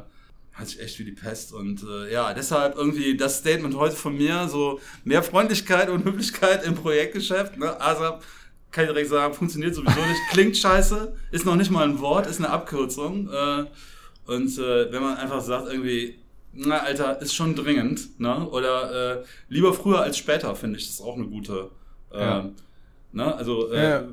[0.54, 1.54] hat sich echt wie die Pest.
[1.54, 6.64] Und äh, ja, deshalb irgendwie das Statement heute von mir, so mehr Freundlichkeit und Höflichkeit
[6.66, 7.58] im Projektgeschäft.
[7.58, 7.80] Ne?
[7.82, 8.24] ASAP,
[8.70, 10.20] kann ich direkt sagen, funktioniert sowieso nicht.
[10.32, 13.30] Klingt scheiße, ist noch nicht mal ein Wort, ist eine Abkürzung.
[13.32, 13.66] Äh,
[14.28, 16.16] und äh, wenn man einfach sagt, irgendwie,
[16.54, 18.48] na Alter, ist schon dringend, ne?
[18.50, 21.70] Oder äh, lieber früher als später, finde ich, das ist auch eine gute.
[22.14, 22.50] Äh, Ja.
[23.14, 23.36] Ne?
[23.36, 24.04] Also äh, Ja,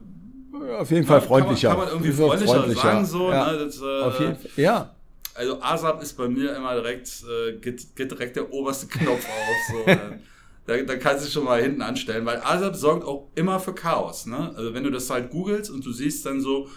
[0.80, 1.68] auf jeden Fall kann man- freundlicher.
[1.70, 3.30] Kann man, irgendwie Auf jeden Fall freundlicher, sagen, so.
[3.30, 3.58] Ja, Ne?
[3.64, 4.50] Das, äh, auf jeden Fall.
[4.56, 4.94] Ja.
[5.34, 9.56] Also ASAP ist bei mir immer direkt, äh, geht, geht direkt der oberste Knopf auf.
[9.68, 9.84] So.
[10.66, 14.26] da, da kannst du schon mal hinten anstellen, weil ASAP sorgt auch immer für Chaos.
[14.26, 14.52] Ne?
[14.56, 16.68] Also wenn du das halt googelst und du siehst dann so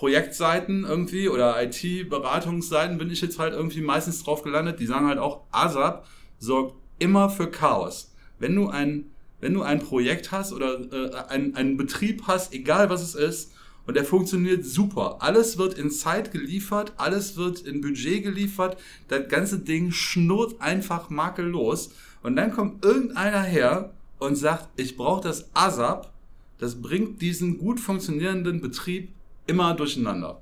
[0.00, 5.18] Projektseiten irgendwie oder IT-Beratungsseiten, bin ich jetzt halt irgendwie meistens drauf gelandet, die sagen halt
[5.18, 6.06] auch, ASAP
[6.38, 8.10] sorgt immer für Chaos.
[8.38, 9.10] Wenn du ein,
[9.42, 13.52] wenn du ein Projekt hast oder äh, ein, einen Betrieb hast, egal was es ist,
[13.86, 15.18] und der funktioniert super.
[15.20, 18.78] Alles wird in Zeit geliefert, alles wird in Budget geliefert,
[19.08, 21.90] das ganze Ding schnurrt einfach makellos.
[22.22, 26.10] Und dann kommt irgendeiner her und sagt, ich brauche das ASAP,
[26.56, 29.10] das bringt diesen gut funktionierenden Betrieb
[29.50, 30.40] immer durcheinander.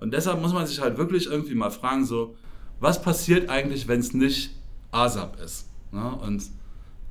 [0.00, 2.34] Und deshalb muss man sich halt wirklich irgendwie mal fragen, so,
[2.80, 4.50] was passiert eigentlich, wenn es nicht
[4.90, 5.66] ASAP ist?
[5.92, 6.12] Ne?
[6.22, 6.42] Und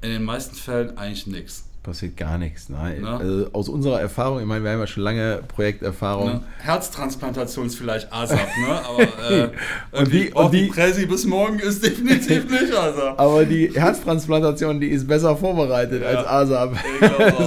[0.01, 1.65] in den meisten Fällen eigentlich nichts.
[1.83, 2.67] passiert gar nichts.
[2.69, 2.99] Nein.
[3.01, 3.17] Na?
[3.17, 6.27] Also aus unserer Erfahrung, ich meine, wir haben ja schon lange Projekterfahrung.
[6.27, 6.41] Ne?
[6.59, 8.81] Herztransplantation ist vielleicht ASAP, ne?
[8.87, 9.49] Aber äh,
[9.91, 13.19] Und die- und die- Präsi bis morgen ist definitiv nicht ASAP.
[13.19, 16.09] Aber die Herztransplantation, die ist besser vorbereitet Ja.
[16.23, 16.75] als ASAP.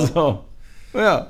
[0.15, 0.45] So.
[0.95, 1.27] Ja.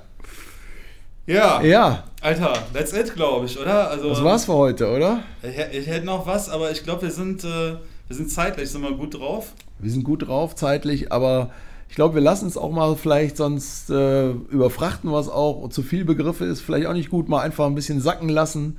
[1.26, 3.90] Ja, Ja, Alter, that's it, glaube ich, oder?
[3.90, 5.24] Also, das war's für heute, oder?
[5.42, 7.74] Ich, ich hätte noch was, aber ich glaube, wir sind, äh,
[8.06, 9.52] wir sind zeitlich, sind wir gut drauf.
[9.78, 11.50] Wir sind gut drauf zeitlich, aber
[11.88, 15.68] ich glaube, wir lassen es auch mal vielleicht, sonst äh, überfrachten wir es auch.
[15.68, 18.76] Zu viel Begriffe ist vielleicht auch nicht gut, mal einfach ein bisschen sacken lassen.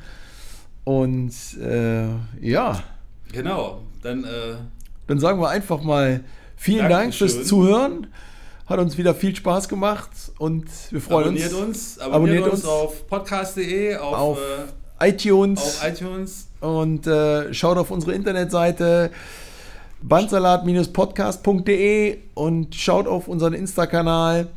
[0.85, 2.07] Und äh,
[2.41, 2.81] ja,
[3.33, 4.55] Genau, dann äh,
[5.07, 6.23] dann sagen wir einfach mal
[6.55, 8.07] vielen Dank fürs Zuhören.
[8.66, 10.09] Hat uns wieder viel Spaß gemacht
[10.39, 14.39] und wir freuen abonniert uns, uns, abonniert, abonniert uns, auf podcast.de, auf, auf
[14.99, 16.47] äh, iTunes auf iTunes.
[16.61, 19.11] und äh, schaut auf unsere Internetseite
[20.01, 24.47] bandsalat-podcast.de und schaut auf unseren Insta-Kanal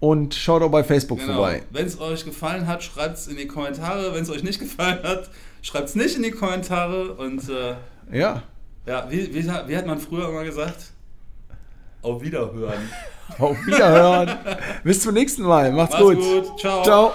[0.00, 1.34] und schaut auch bei Facebook Genau.
[1.34, 1.62] vorbei.
[1.70, 4.14] Wenn es euch gefallen hat, schreibt es in die Kommentare.
[4.14, 5.30] Wenn es euch nicht gefallen hat,
[5.62, 7.14] schreibt es nicht in die Kommentare.
[7.14, 7.74] Und äh,
[8.16, 8.42] Ja,
[8.86, 10.92] ja, wie, wie, wie hat man früher immer gesagt?
[12.04, 12.90] Auf Wiederhören.
[13.38, 14.30] auf Wiederhören.
[14.84, 15.72] Bis zum nächsten Mal.
[15.72, 16.18] Macht's, Macht's gut.
[16.18, 16.60] gut.
[16.60, 16.82] Ciao.
[16.82, 17.12] Ciao.